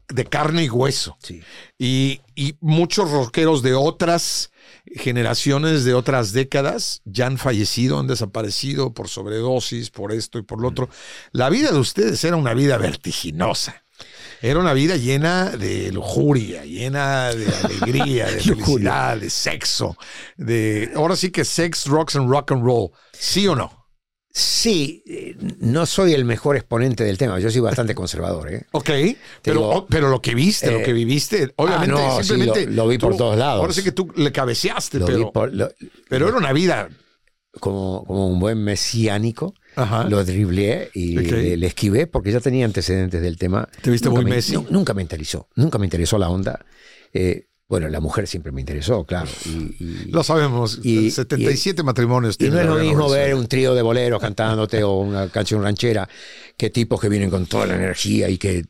[0.06, 1.16] de carne y hueso.
[1.20, 1.42] Sí.
[1.76, 4.52] Y, y muchos rockeros de otras
[4.94, 10.60] generaciones, de otras décadas, ya han fallecido, han desaparecido por sobredosis, por esto y por
[10.60, 10.88] lo otro.
[11.32, 13.83] La vida de ustedes era una vida vertiginosa.
[14.44, 19.96] Era una vida llena de lujuria, llena de alegría, de felicidad, de sexo,
[20.36, 22.90] de ahora sí que sex, rocks and rock and roll.
[23.12, 23.86] ¿Sí o no?
[24.36, 27.38] Sí, eh, no soy el mejor exponente del tema.
[27.38, 28.52] Yo soy bastante conservador.
[28.52, 28.66] ¿eh?
[28.72, 28.90] Ok,
[29.40, 32.66] pero, digo, oh, pero lo que viste, lo eh, que viviste, obviamente, no, sí, simplemente.
[32.66, 33.60] lo- lo vi por todos lados.
[33.62, 35.70] Ahora sí que tú le cabeceaste, Lo pero, vi por- lo-
[36.08, 36.88] pero era una vida.
[37.60, 39.54] como, como un buen mesiánico.
[39.76, 40.04] Ajá.
[40.04, 41.30] Lo dribleé y Ok.
[41.32, 43.68] le, le esquivé porque ya tenía antecedentes del tema.
[43.82, 44.52] Te viste Nunca muy me- Messi.
[44.54, 45.48] nu- nunca me interesó.
[45.56, 46.64] Nunca me interesó la onda.
[47.12, 49.28] Eh, bueno, la mujer siempre me interesó, claro.
[49.46, 50.80] Y, y- Lo sabemos.
[50.82, 52.36] Y- 77 matrimonios.
[52.38, 56.08] y no es lo mismo ver un trío de boleros cantándote o una canción ranchera
[56.56, 58.64] que tipos que vienen con toda la energía y que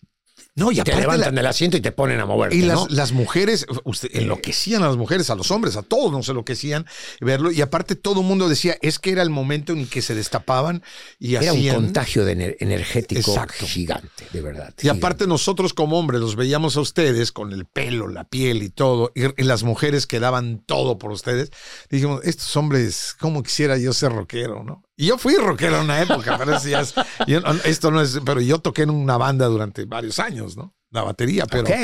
[0.57, 2.55] No, y te aparte levantan la- del asiento y te ponen a moverte.
[2.55, 2.87] y las, ¿no?
[2.89, 6.87] las mujeres, usted, enloquecían a las mujeres, a los hombres, a todos nos enloquecían
[7.21, 7.51] verlo.
[7.51, 10.85] Y aparte todo el mundo decía, es que era el momento en que se destapaban
[11.19, 13.67] y Era un contagio de ener- energético Exacto.
[13.67, 14.73] gigante, de verdad.
[14.81, 18.69] Y aparte nosotros como hombres los veíamos a ustedes con el pelo, la piel y
[18.71, 21.51] todo, y, y las mujeres que daban todo por ustedes.
[21.91, 24.84] Dijimos, estos hombres, ¿cómo quisiera yo ser rockero, no?
[24.97, 26.95] Y yo fui rockero en una época, pero eso ya es-
[27.27, 30.75] yo- esto no es, pero yo toqué en una banda durante varios años, ¿no?
[30.91, 31.75] La batería, pero, Ok,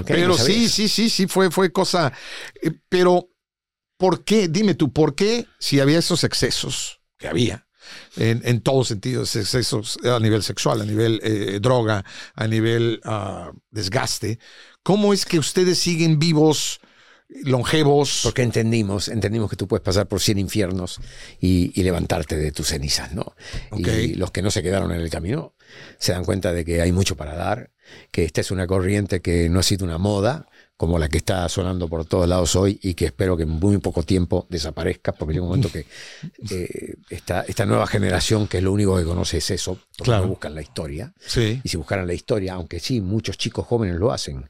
[0.00, 2.12] ok, pero sí, sí, sí, sí, fue, fue cosa.
[2.62, 3.28] eh, pero,
[3.98, 4.46] ¿por qué?
[4.48, 7.66] Dime tú, ¿por qué si había esos excesos que había?
[8.16, 12.04] En, en todos sentidos, excesos a nivel sexual, a nivel eh, droga,
[12.36, 14.38] a nivel ah, desgaste.
[14.84, 16.80] ¿Cómo es que ustedes siguen vivos,
[17.44, 18.20] longevos?
[18.22, 21.00] Porque entendimos, entendimos que tú puedes pasar por 100 infiernos
[21.40, 23.34] y, y levantarte de tus cenizas, ¿no?
[23.76, 25.54] Y los que no se quedaron en el camino
[25.98, 27.70] se dan cuenta de que hay mucho para dar,
[28.10, 31.46] que esta es una corriente que no ha sido una moda, como la que está
[31.50, 35.34] sonando por todos lados hoy y que espero que en muy poco tiempo desaparezca, porque
[35.34, 35.80] llega un momento que
[36.50, 40.22] eh, esta, esta nueva generación, que es lo único que conoce es eso, porque Claro.
[40.22, 41.12] no buscan la historia.
[41.20, 41.60] Sí.
[41.62, 44.44] Y si buscaran la historia, aunque sí, muchos chicos jóvenes lo hacen.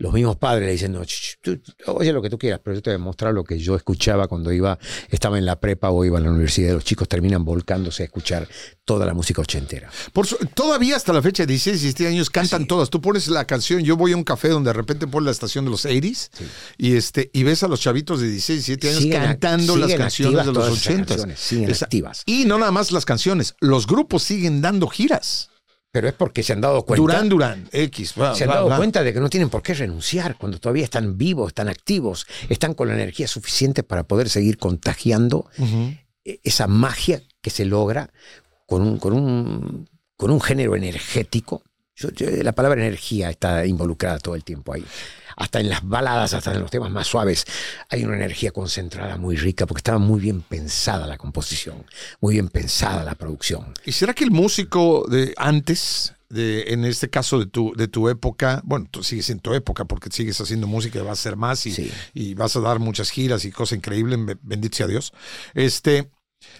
[0.00, 2.74] Los mismos padres le dicen, no, ch, ch, tú, oye lo que tú quieras, pero
[2.74, 4.78] yo te voy a mostrar lo que yo escuchaba cuando iba,
[5.10, 6.72] estaba en la prepa o iba a la universidad.
[6.72, 8.48] Los chicos terminan volcándose a escuchar
[8.86, 9.90] toda la música ochentera.
[10.14, 12.88] Por su- todavía hasta la fecha, 16, 17 años, cantan todas.
[12.88, 15.66] Tú pones la canción, yo voy a un café donde de repente pones la estación
[15.66, 16.30] de los 80s
[16.78, 20.38] y, este, y ves a los chavitos de 16, 17 años Siguen cantando las canciones
[20.38, 21.06] de los todas esas 80s.
[21.06, 22.22] canciones, siguen Esa- activas.
[22.24, 25.50] Y no nada más las canciones, los grupos siguen dando giras.
[25.92, 27.00] Pero es porque se han dado cuenta.
[27.02, 28.76] Durán, Durán, X, bla, se han bla, dado bla.
[28.76, 32.74] cuenta de que no tienen por qué renunciar cuando todavía están vivos, están activos, están
[32.74, 35.48] con la energía suficiente para poder seguir contagiando
[36.24, 38.12] e- esa magia que se logra
[38.66, 41.62] con un, con un, con un género energético.
[41.96, 44.84] Yo- yo- la palabra energía está involucrada todo el tiempo ahí.
[45.40, 47.46] Hasta en las baladas, hasta en los temas más suaves,
[47.88, 51.86] hay una energía concentrada muy rica porque estaba muy bien pensada la composición,
[52.20, 53.72] muy bien pensada la producción.
[53.86, 58.10] ¿Y será que el músico de antes, de, en este caso de tu, de tu
[58.10, 61.36] época, bueno, tú sigues en tu época porque sigues haciendo música y vas a hacer
[61.36, 61.90] más y, Sí.
[62.12, 65.12] y vas a dar muchas giras y cosas increíbles, be- bendito sea Dios.
[65.54, 66.10] Este,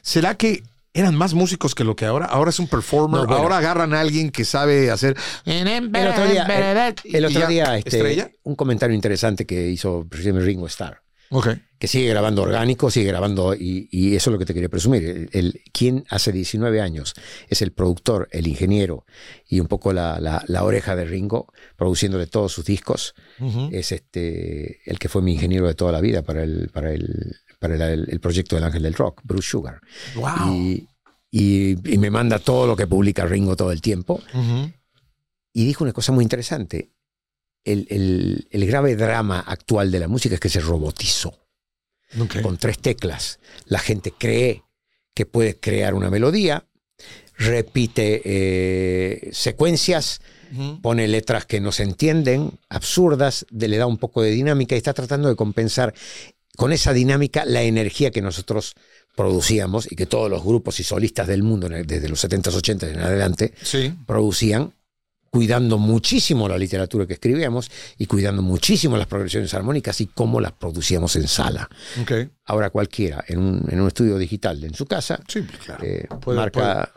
[0.00, 0.62] ¿Será que
[0.92, 2.26] eran más músicos que lo que ahora.
[2.26, 3.20] Ahora es un performer.
[3.20, 3.42] No, bueno.
[3.42, 5.16] Ahora agarran a alguien que sabe hacer.
[5.44, 8.30] El otro día, el, otro día, este, estrella.
[8.42, 11.48] un comentario interesante que hizo Ringo Starr, Ok.
[11.78, 15.04] que sigue grabando orgánico, sigue grabando, y, y eso es lo que te quería presumir.
[15.04, 17.14] El, el- quien hace 19 años
[17.48, 19.04] es el productor, el ingeniero
[19.48, 23.68] y un poco la, la- la oreja de Ringo, produciéndole todos sus discos, Ujú.
[23.72, 27.36] es este el que fue mi ingeniero de toda la vida para el, para el,
[27.58, 29.80] para el, el proyecto del Ángel del Rock, Bruce Sugar.
[30.16, 30.52] Wow.
[30.54, 30.88] Y,
[31.30, 34.20] y- y me manda todo lo que publica Ringo todo el tiempo.
[34.34, 34.72] Ujú.
[35.52, 36.90] y dijo una cosa muy interesante.
[37.64, 41.38] El, el- el grave drama actual de la música es que se robotizó.
[42.42, 44.62] Con tres teclas, la gente cree
[45.14, 46.64] que puede crear una melodía,
[47.36, 50.20] repite eh, secuencias,
[50.82, 54.78] pone letras que no se entienden, absurdas, de- le da un poco de dinámica y
[54.78, 55.94] está tratando de compensar
[56.56, 58.74] con esa dinámica la energía que nosotros
[59.14, 63.00] producíamos y que todos los grupos y solistas del mundo, desde los 70s, 80s en
[63.00, 63.94] adelante, Sí.
[64.06, 64.74] producían,
[65.30, 70.52] cuidando muchísimo la literatura que escribíamos y cuidando muchísimo las progresiones armónicas y cómo las
[70.52, 71.68] producíamos en sala.
[72.02, 72.12] Ok.
[72.46, 75.84] Ahora cualquiera, en un, en un estudio digital en su casa, Sí, claro.
[75.84, 76.90] eh, Puede- marca,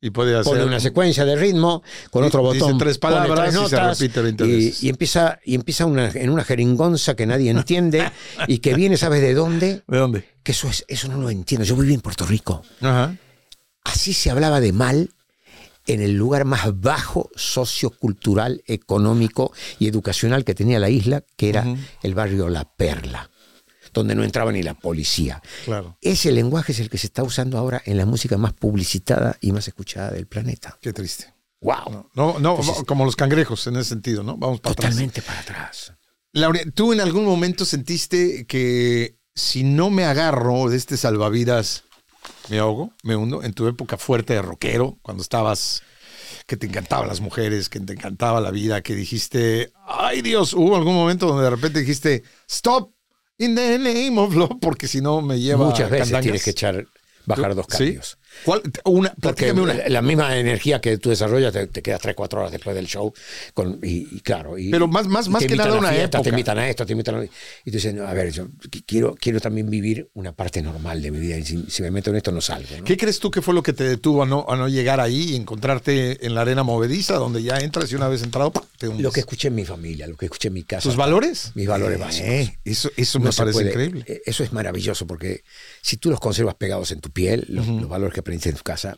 [0.00, 0.52] Y puede hacer.
[0.52, 3.98] pone una secuencia de ritmo con otro Dice botón, tres palabras tres y se notas,
[3.98, 8.08] repite 20 y- y empieza, y empieza una, en una jeringonza que nadie entiende
[8.46, 9.82] y que viene, ¿sabes de dónde?
[9.88, 10.28] ¿De dónde?
[10.44, 11.64] Que eso, es, eso no lo entiendo.
[11.66, 12.62] Yo viví en Puerto Rico.
[12.80, 13.16] Ajá.
[13.82, 15.10] Así se hablaba de mal
[15.92, 21.64] en el lugar más bajo sociocultural, económico y educacional que tenía la isla, que era
[22.02, 23.30] el barrio La Perla,
[23.92, 25.42] donde no entraba ni la policía.
[25.64, 25.96] Claro.
[26.00, 29.52] Ese lenguaje es el que se está usando ahora en la música más publicitada y
[29.52, 30.78] más escuchada del planeta.
[30.80, 31.32] Qué triste.
[31.60, 32.08] ¡Wow!
[32.14, 34.36] No, no, Entonces- como los cangrejos en ese sentido, ¿no?
[34.36, 34.90] Vamos para atrás.
[34.90, 35.92] Totalmente para atrás.
[36.32, 41.84] Laura, ¿tú en algún momento sentiste que si no me agarro de este salvavidas,
[42.50, 43.42] me ahogo, me hundo?
[43.42, 45.82] En tu época fuerte de rockero, cuando estabas,
[46.46, 50.76] que te encantaban las mujeres, que te encantaba la vida, que dijiste, ay Dios, hubo
[50.76, 52.92] algún momento donde de repente dijiste, stop
[53.38, 56.22] in the name of love, porque si no me lleva Muchas veces candangas"?
[56.24, 56.86] tienes que echar,
[57.26, 57.98] bajar dos ¿Sí?
[58.44, 58.44] Cambios.
[58.44, 58.62] ¿Cuál?
[58.84, 59.88] Una, Porque platícame una.
[59.88, 63.12] la- misma energía que tú desarrollas te, te quedas 3, 4 horas después del show.
[63.54, 64.58] Con, y, y claro.
[64.58, 66.22] Y, Pero más- más- y más que nada una fiestas, época.
[66.22, 67.24] Te invitan a esto, te invitan a...
[67.24, 71.02] Y tú dices, no, a ver, yo qu- quiero, quiero también vivir una parte normal
[71.02, 71.36] de mi vida.
[71.38, 72.68] Y si, si me meto en esto, no salgo.
[72.78, 72.84] ¿no?
[72.84, 75.32] ¿Qué crees tú que fue lo que te detuvo a no, a no llegar ahí
[75.32, 78.62] y encontrarte en la arena movediza, donde ya entras y una vez entrado, ¡pum!
[78.78, 79.02] te hundes?
[79.02, 80.88] Lo que escuché en mi familia, lo que escuché en mi casa.
[80.88, 81.52] ¿Tus valores?
[81.54, 82.28] Mis valores básicos.
[82.30, 84.04] Eh, eso eso No me parece puede- increíble.
[84.06, 85.42] eh, Eso es maravilloso porque
[85.82, 88.62] si tú los conservas pegados en tu piel, los, los valores que aprendiste en tu
[88.62, 88.96] casa,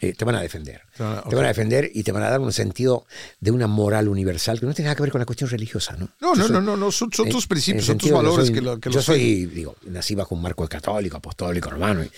[0.00, 0.80] eh, te van a defender.
[0.96, 3.06] Te van a- Te van a defender y te van a dar un sentido
[3.38, 6.08] de una moral universal que no tiene nada que ver con la cuestión religiosa, ¿no?
[6.20, 8.60] No, no, soy- no, no, no, son, son tus principios, son tus valores soy- que
[8.62, 12.10] lo que Yo los- soy, digo, nací bajo un marco católico, apostólico, romano, y-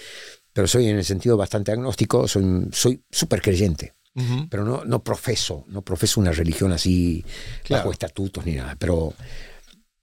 [0.52, 3.94] pero soy en el sentido bastante agnóstico, soy soy súper creyente.
[4.14, 4.46] Ujú.
[4.50, 7.24] Pero no, no profeso, no profeso una religión así
[7.64, 7.84] Claro.
[7.84, 8.76] bajo estatutos ni nada.
[8.78, 9.14] Pero,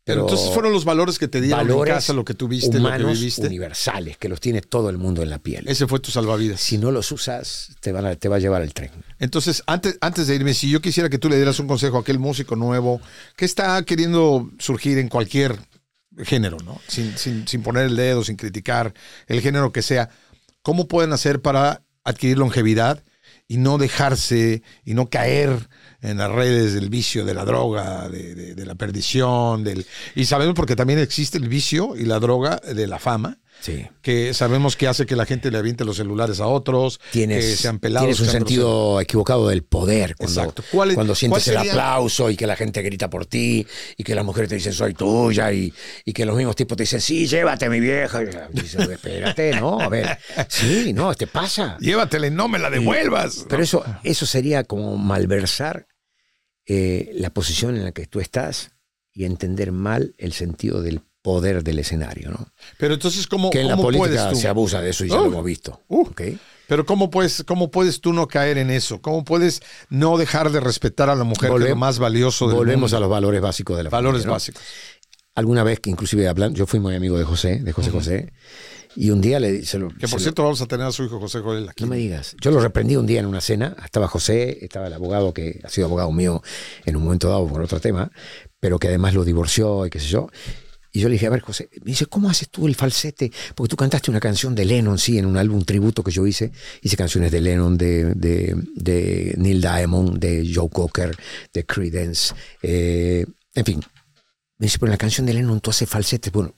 [0.10, 2.74] Pero entonces fueron los valores que te dieron en valores casa, lo que tuviste, lo
[2.74, 3.46] que humanos viviste.
[3.46, 5.68] universales que los tiene todo el mundo en la piel.
[5.68, 6.60] Ese fue tu salvavidas.
[6.60, 8.92] Si no los usas, te, van a, te va a llevar el tren.
[9.20, 12.02] Entonces, antes, antes de irme, si yo quisiera que tú le dieras un consejo a
[12.02, 13.00] aquel músico nuevo
[13.36, 15.58] que está queriendo surgir en cualquier
[16.24, 16.82] género, ¿no?
[16.88, 18.94] Sin, sin, sin poner el dedo, sin criticar
[19.28, 20.10] el género que sea,
[20.62, 23.04] ¿cómo pueden hacer para adquirir longevidad
[23.48, 25.70] y no dejarse y no caer
[26.02, 29.86] en las redes del vicio, de la droga, de, de- de la perdición, del
[30.16, 33.86] y sabemos porque también existe el vicio y la droga de la fama, Sí.
[34.02, 37.56] que sabemos que hace que la gente le aviente los celulares a otros, Tienes, que
[37.58, 38.06] sean pelados.
[38.06, 40.64] tienes un sean sentido equivocado del poder cuando, Exacto.
[40.72, 44.04] ¿Cuál es- cuando sientes cuál el aplauso y que la gente grita por ti y
[44.04, 45.74] que las mujeres te dicen soy tuya y,
[46.06, 48.24] y que los mismos tipos te dicen sí, llévate mi vieja.
[48.24, 51.78] Y dices, espérate, no, a ver, sí, no, te pasa.
[51.80, 53.46] Llévatela y no me la devuelvas.
[53.50, 55.88] Pero eso, eso sería como malversar
[56.66, 58.72] eh, la posición en la que tú estás
[59.12, 62.48] y entender mal el sentido del poder del escenario, ¿no?
[62.78, 64.36] Pero entonces, ¿cómo, Que en la cómo puedes política tú?
[64.38, 65.82] se abusa de eso y ya Uh, lo hemos visto.
[65.90, 66.08] uh.
[66.68, 69.02] Pero ¿cómo puedes, ¿cómo puedes tú no caer en eso?
[69.02, 72.56] ¿Cómo puedes no dejar de respetar a la mujer que es lo más valioso del
[72.58, 72.98] Volvemos mundo?
[72.98, 74.34] a los valores básicos de la valores familia, ¿no?
[74.34, 74.62] básicos.
[75.36, 78.34] Alguna vez que inclusive hablan, yo fui muy amigo de José, de José José,
[78.96, 80.92] y un día le se lo, Que se por lo- cierto vamos a tener a
[80.92, 81.84] su hijo José Joel aquí.
[81.84, 82.36] no me digas.
[82.42, 83.76] Yo lo reprendí un día en una cena.
[83.84, 86.42] Estaba José, estaba el abogado que ha sido abogado mío
[86.86, 88.12] en un momento dado por otro tema,
[88.60, 90.28] pero que además lo divorció y qué sé yo.
[90.92, 93.32] Y yo le dije, a ver, José, me dice, ¿cómo haces tú el falsete?
[93.54, 96.52] Porque tú cantaste una canción de Lennon, sí, en un álbum tributo que yo hice.
[96.82, 101.16] Hice canciones de Lennon, de, de, de Neil Diamond, de Joe Cocker,
[101.54, 102.34] de Creedence,
[102.64, 103.84] eh, en fin.
[104.58, 106.32] Me dice, pero en la canción de Lennon tú haces falsete.
[106.32, 106.56] Bueno,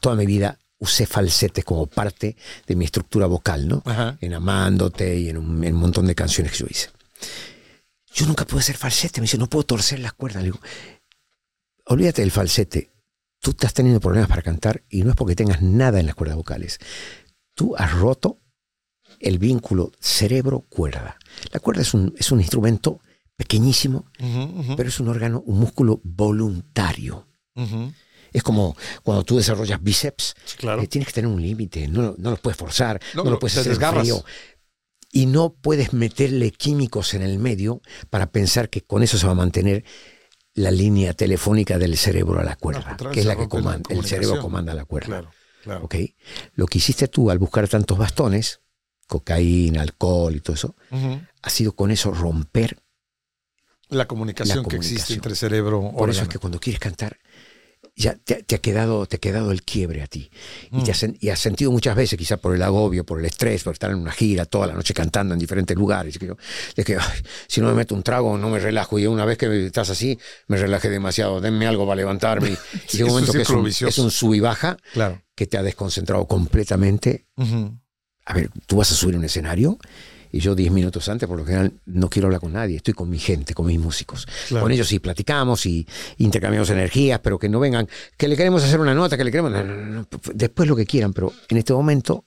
[0.00, 2.36] toda mi vida usé falsetes como parte
[2.66, 3.82] de mi estructura vocal, ¿no?
[3.84, 4.16] Ajá.
[4.20, 6.90] En Amándote y en un, en un montón de canciones que yo hice.
[8.14, 9.20] Yo nunca pude hacer falsete.
[9.20, 10.42] Me dice, no puedo torcer las cuerdas.
[10.42, 10.60] Le digo,
[11.84, 12.90] olvídate del falsete.
[13.46, 16.36] Tú estás teniendo problemas para cantar y no es porque tengas nada en las cuerdas
[16.36, 16.80] vocales.
[17.54, 18.40] Tú has roto
[19.20, 21.16] el vínculo cerebro-cuerda.
[21.52, 22.98] La cuerda es un, es un instrumento
[23.36, 24.06] pequeñísimo,
[24.76, 27.28] pero es un órgano, un músculo voluntario.
[28.32, 30.82] Es como cuando tú desarrollas bíceps, Claro.
[30.82, 33.38] eh, tienes que tener un límite, no, no lo puedes forzar, No, no, no, lo
[33.38, 34.24] puedes hacer frío.
[35.12, 37.80] Y no puedes meterle químicos en el medio
[38.10, 39.84] para pensar que con eso se va a mantener
[40.56, 44.04] la línea telefónica del cerebro a la cuerda, que es la que la comanda, el
[44.04, 45.06] cerebro comanda la cuerda.
[45.06, 45.30] Claro,
[45.62, 45.84] claro.
[45.84, 45.94] ¿ok?
[46.54, 48.60] Lo que hiciste tú al buscar tantos bastones,
[49.06, 50.74] cocaína, alcohol y todo eso,
[51.42, 52.78] ha sido con eso romper.
[53.88, 57.18] La comunicación, La que existe entre cerebro Por eso es que cuando quieres cantar,
[57.98, 60.30] ya te, te ha quedado, te ha quedado el quiebre a ti.
[60.70, 60.84] Y, Mm.
[60.84, 63.62] te has, sen- y has sentido muchas veces, quizá por el agobio, por el estrés,
[63.64, 66.36] por estar en una gira toda la noche cantando en diferentes lugares, que yo-
[66.76, 68.98] de que ay, si no me meto un trago no me relajo.
[68.98, 72.50] Y una vez que estás así, me relajé demasiado, denme algo para levantarme.
[72.92, 75.22] Y Sí, un es momento que es un, es un sub y baja Claro.
[75.34, 77.78] que te ha desconcentrado completamente Ujú.
[78.26, 79.78] a ver, tú vas a subir un escenario
[80.32, 83.08] y yo 10 minutos antes, por lo general, no quiero hablar con nadie, estoy con
[83.10, 84.26] mi gente, con mis músicos.
[84.48, 84.64] Claro.
[84.64, 85.86] Con ellos sí platicamos y
[86.18, 89.52] intercambiamos energías, pero que no vengan, que le queremos hacer una nota, que le queremos...
[89.52, 92.24] no, no, no, no, después lo que quieran, pero en este momento,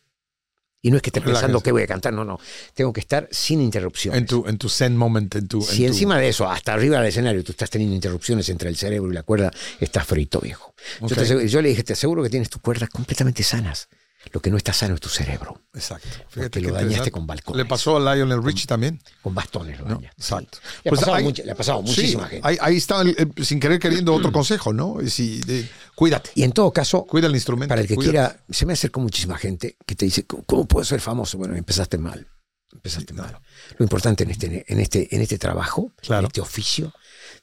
[0.81, 2.39] y no es que esté pensando que voy a cantar, no, no,
[2.73, 4.17] tengo que estar sin interrupciones.
[4.21, 5.57] En tu, en tu zen moment, en tu.
[5.59, 8.69] en si tu- encima de eso, hasta arriba del escenario, tú estás teniendo interrupciones entre
[8.69, 10.73] el cerebro y la cuerda, estás frito, viejo.
[11.01, 11.13] Yo, Ok.
[11.15, 13.89] te aseguro- yo le dije, te aseguro que tienes tus cuerdas completamente sanas.
[14.31, 15.61] Lo que no está sano es tu cerebro.
[15.73, 16.07] Exacto.
[16.33, 17.57] Porque qué lo dañaste con balcones.
[17.57, 19.01] Le pasó a Lionel Richie también.
[19.21, 19.95] Con bastones lo ¿no?
[19.95, 20.21] dañaste.
[20.21, 20.57] Exacto.
[20.83, 22.47] Le ha pasado ahí- mucha- le ha pasado sí, muchísima gente.
[22.47, 24.97] Ahí, ahí está, el- el- sin querer queriendo, otro consejo, ¿no?
[25.07, 26.31] Si, de- cuídate.
[26.35, 27.69] Y en todo caso, Cuida el instrumento.
[27.69, 28.11] para el que cuídate.
[28.11, 31.37] quiera, se me acercó muchísima gente que te dice, ¿cómo, cómo puedo ser famoso?
[31.37, 32.27] Bueno, empezaste mal.
[32.71, 33.31] Empezaste Sí, mal.
[33.31, 33.41] no.
[33.79, 36.21] Lo importante en este, en este, en este trabajo, Claro.
[36.21, 36.93] en este oficio,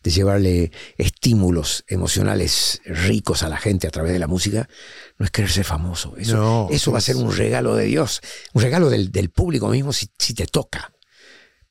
[0.07, 4.69] de llevarle estímulos emocionales ricos a la gente a través de la música,
[5.19, 6.15] no es querer ser famoso.
[6.17, 8.21] Eso, No, eso va a ser un regalo de Dios,
[8.53, 10.93] un regalo del, del público mismo si, si te toca.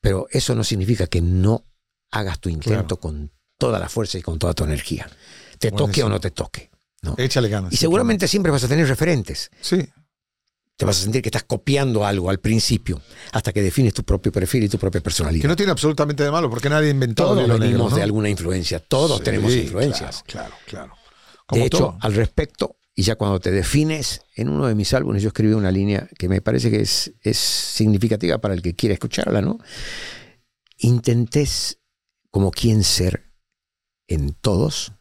[0.02, 1.64] Pero eso no significa que no
[2.12, 5.10] hagas tu intento con toda la fuerza y con toda tu energía.
[5.58, 6.70] Te toque o no te toque.
[7.04, 7.16] ¿no?
[7.18, 7.72] Échale ganas.
[7.72, 9.50] Y seguramente siempre vas a tener referentes.
[9.62, 9.88] Sí.
[10.78, 13.02] Te vas a sentir que estás copiando algo al principio,
[13.32, 15.48] hasta que defines tu propio perfil y tu propia Que personalidad.
[15.48, 17.96] no tiene absolutamente de malo, porque nadie inventó Todos venimos negro, ¿no?
[17.96, 20.24] de alguna influencia, todos Sí, tenemos claro, influencias.
[20.28, 20.94] Claro, claro.
[20.94, 21.98] De Como hecho, todo.
[22.02, 25.72] al respecto, y ya cuando te defines, en uno de mis álbumes yo escribí una
[25.72, 29.60] línea que me parece que es, es significativa para el que quiera escucharla, ¿no?
[30.78, 31.80] Intentes
[32.32, 33.32] como quien ser
[34.08, 34.92] en todos.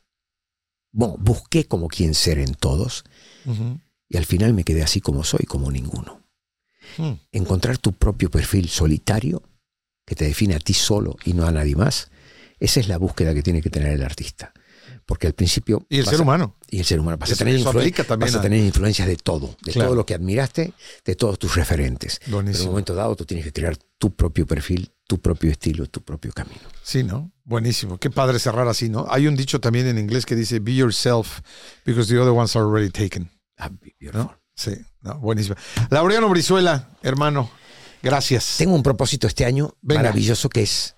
[0.92, 3.02] Bueno, busqué como quien ser en todos
[3.44, 3.80] Ujú.
[4.09, 6.22] Y al final me quedé así como soy, como ninguno.
[6.98, 7.12] Mm.
[7.32, 9.42] Encontrar tu propio perfil solitario
[10.07, 12.11] que te define a ti solo y no a nadie más,
[12.61, 14.52] esa es la búsqueda que tiene que tener el artista.
[15.07, 15.84] Porque al principio...
[15.90, 16.57] Y el ser a- humano.
[16.70, 17.18] y el ser humano.
[17.18, 19.88] Vas, a tener, vas a a- tener influencias de todo, de Claro.
[19.88, 20.72] todo lo que admiraste,
[21.05, 22.20] de todos tus referentes.
[22.24, 22.64] Pero en Buenísimo.
[22.68, 26.32] un momento dado tú tienes que crear tu propio perfil, tu propio estilo, tu propio
[26.32, 26.61] camino.
[26.82, 27.32] Sí, ¿no?
[27.44, 27.98] Buenísimo.
[27.98, 29.07] Qué padre cerrar así, ¿no?
[29.11, 31.40] Hay un dicho también en inglés que dice, be yourself,
[31.84, 33.30] because the other ones are already taken.
[33.59, 33.70] Ah.
[34.12, 34.38] ¿No?
[34.55, 35.57] Sí, no, buenísimo.
[35.90, 37.50] Laureano Brizuela, hermano,
[38.02, 38.55] gracias.
[38.59, 40.02] Tengo un propósito este año Venga.
[40.02, 40.96] maravilloso que es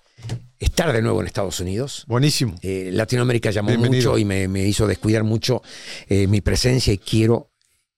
[0.59, 2.03] estar de nuevo en Estados Unidos.
[2.07, 2.55] Buenísimo.
[2.61, 4.11] Eh, Latinoamérica llamó Bienvenido.
[4.11, 5.61] mucho y me, me hizo descuidar mucho
[6.07, 7.46] eh, mi presencia y quiero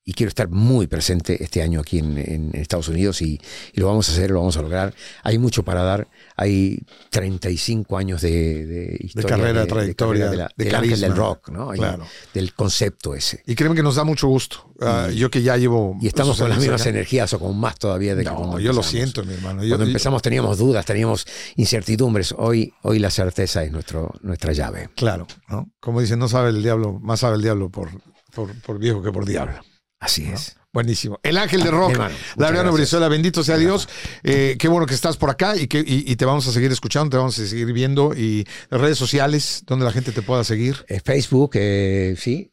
[0.10, 3.40] y quiero estar muy presente este año aquí en, en Estados Unidos y,
[3.74, 4.94] y lo vamos a hacer, lo vamos a lograr.
[5.24, 6.80] Hay mucho para dar, hay
[7.12, 11.08] 35 años de, de historia, carrera, trayectoria, carrera de la- de del ángel carisma.
[11.10, 11.76] del rock, ¿no?
[11.76, 12.06] Y Claro.
[12.34, 13.44] del concepto ese.
[13.46, 14.74] Y créeme que nos da mucho gusto.
[14.82, 15.96] Ah, yo que ya llevo...
[16.02, 16.90] Y estamos con las mismas acá.
[16.90, 18.88] energías o con más todavía de que No, cuando yo lo empezamos.
[18.88, 19.62] siento, mi hermano.
[19.64, 22.34] Yo- Cuando empezamos teníamos dudas, teníamos incertidumbres.
[22.38, 24.90] Hoy, hoy la certeza es nuestro, nuestra llave.
[24.96, 25.70] Claro, ¿no?
[25.80, 27.90] Como dicen, no sabe el diablo, más sabe el diablo por,
[28.34, 29.60] por, por viejo que por diablo.
[30.00, 30.56] Así es.
[30.72, 31.20] Buenísimo.
[31.24, 32.74] El ángel de rock, Mi hermano, gracias.
[32.74, 33.90] Brizuela, bendito sea Dios.
[34.24, 36.72] Eh, qué bueno que estás por acá y, que, y, y te vamos a seguir
[36.72, 38.14] escuchando, te vamos a seguir viendo.
[38.16, 40.86] Y redes sociales, donde la gente te pueda seguir.
[40.88, 42.52] Eh, Facebook, eh, sí,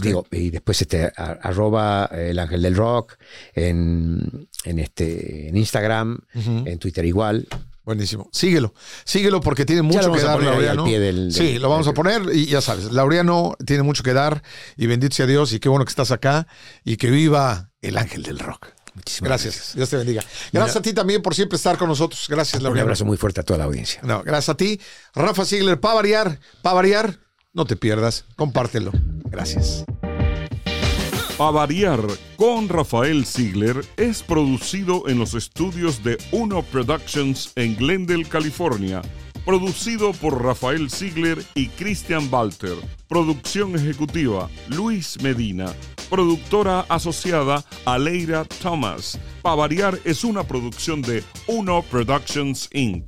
[0.00, 3.14] digo, y después este, a- arroba el ángel del rock,
[3.52, 7.48] en, en, este, en Instagram, en Twitter igual.
[7.84, 8.28] Buenísimo.
[8.32, 8.72] Síguelo,
[9.04, 10.84] síguelo porque tiene mucho que dar, Laureano.
[10.84, 14.42] del- sí, lo vamos a poner y ya sabes, Laureano tiene mucho que dar
[14.76, 16.46] y bendito sea Dios y qué bueno que estás acá
[16.84, 18.68] y que viva el ángel del rock.
[18.94, 20.22] Muchísimas Gracias, Dios te bendiga.
[20.52, 22.26] Gracias a ti también por siempre estar con nosotros.
[22.28, 22.84] Gracias, Un Laureano.
[22.86, 24.00] abrazo muy fuerte a toda la audiencia.
[24.04, 24.80] No, gracias a ti.
[25.14, 27.18] Rafa Ziegler, para variar, para variar,
[27.52, 28.92] no te pierdas, compártelo.
[29.24, 29.84] Gracias.
[31.36, 32.00] A variar
[32.36, 39.02] con Rafael Ziegler es producido en los estudios de Uno Productions en Glendale, California.
[39.44, 42.76] Producido por Rafael Ziegler y Christian Walter.
[43.08, 45.74] Producción ejecutiva Luis Medina.
[46.08, 49.18] Productora asociada Aleira Thomas.
[49.42, 53.06] A variar es una producción de Uno Productions Inc.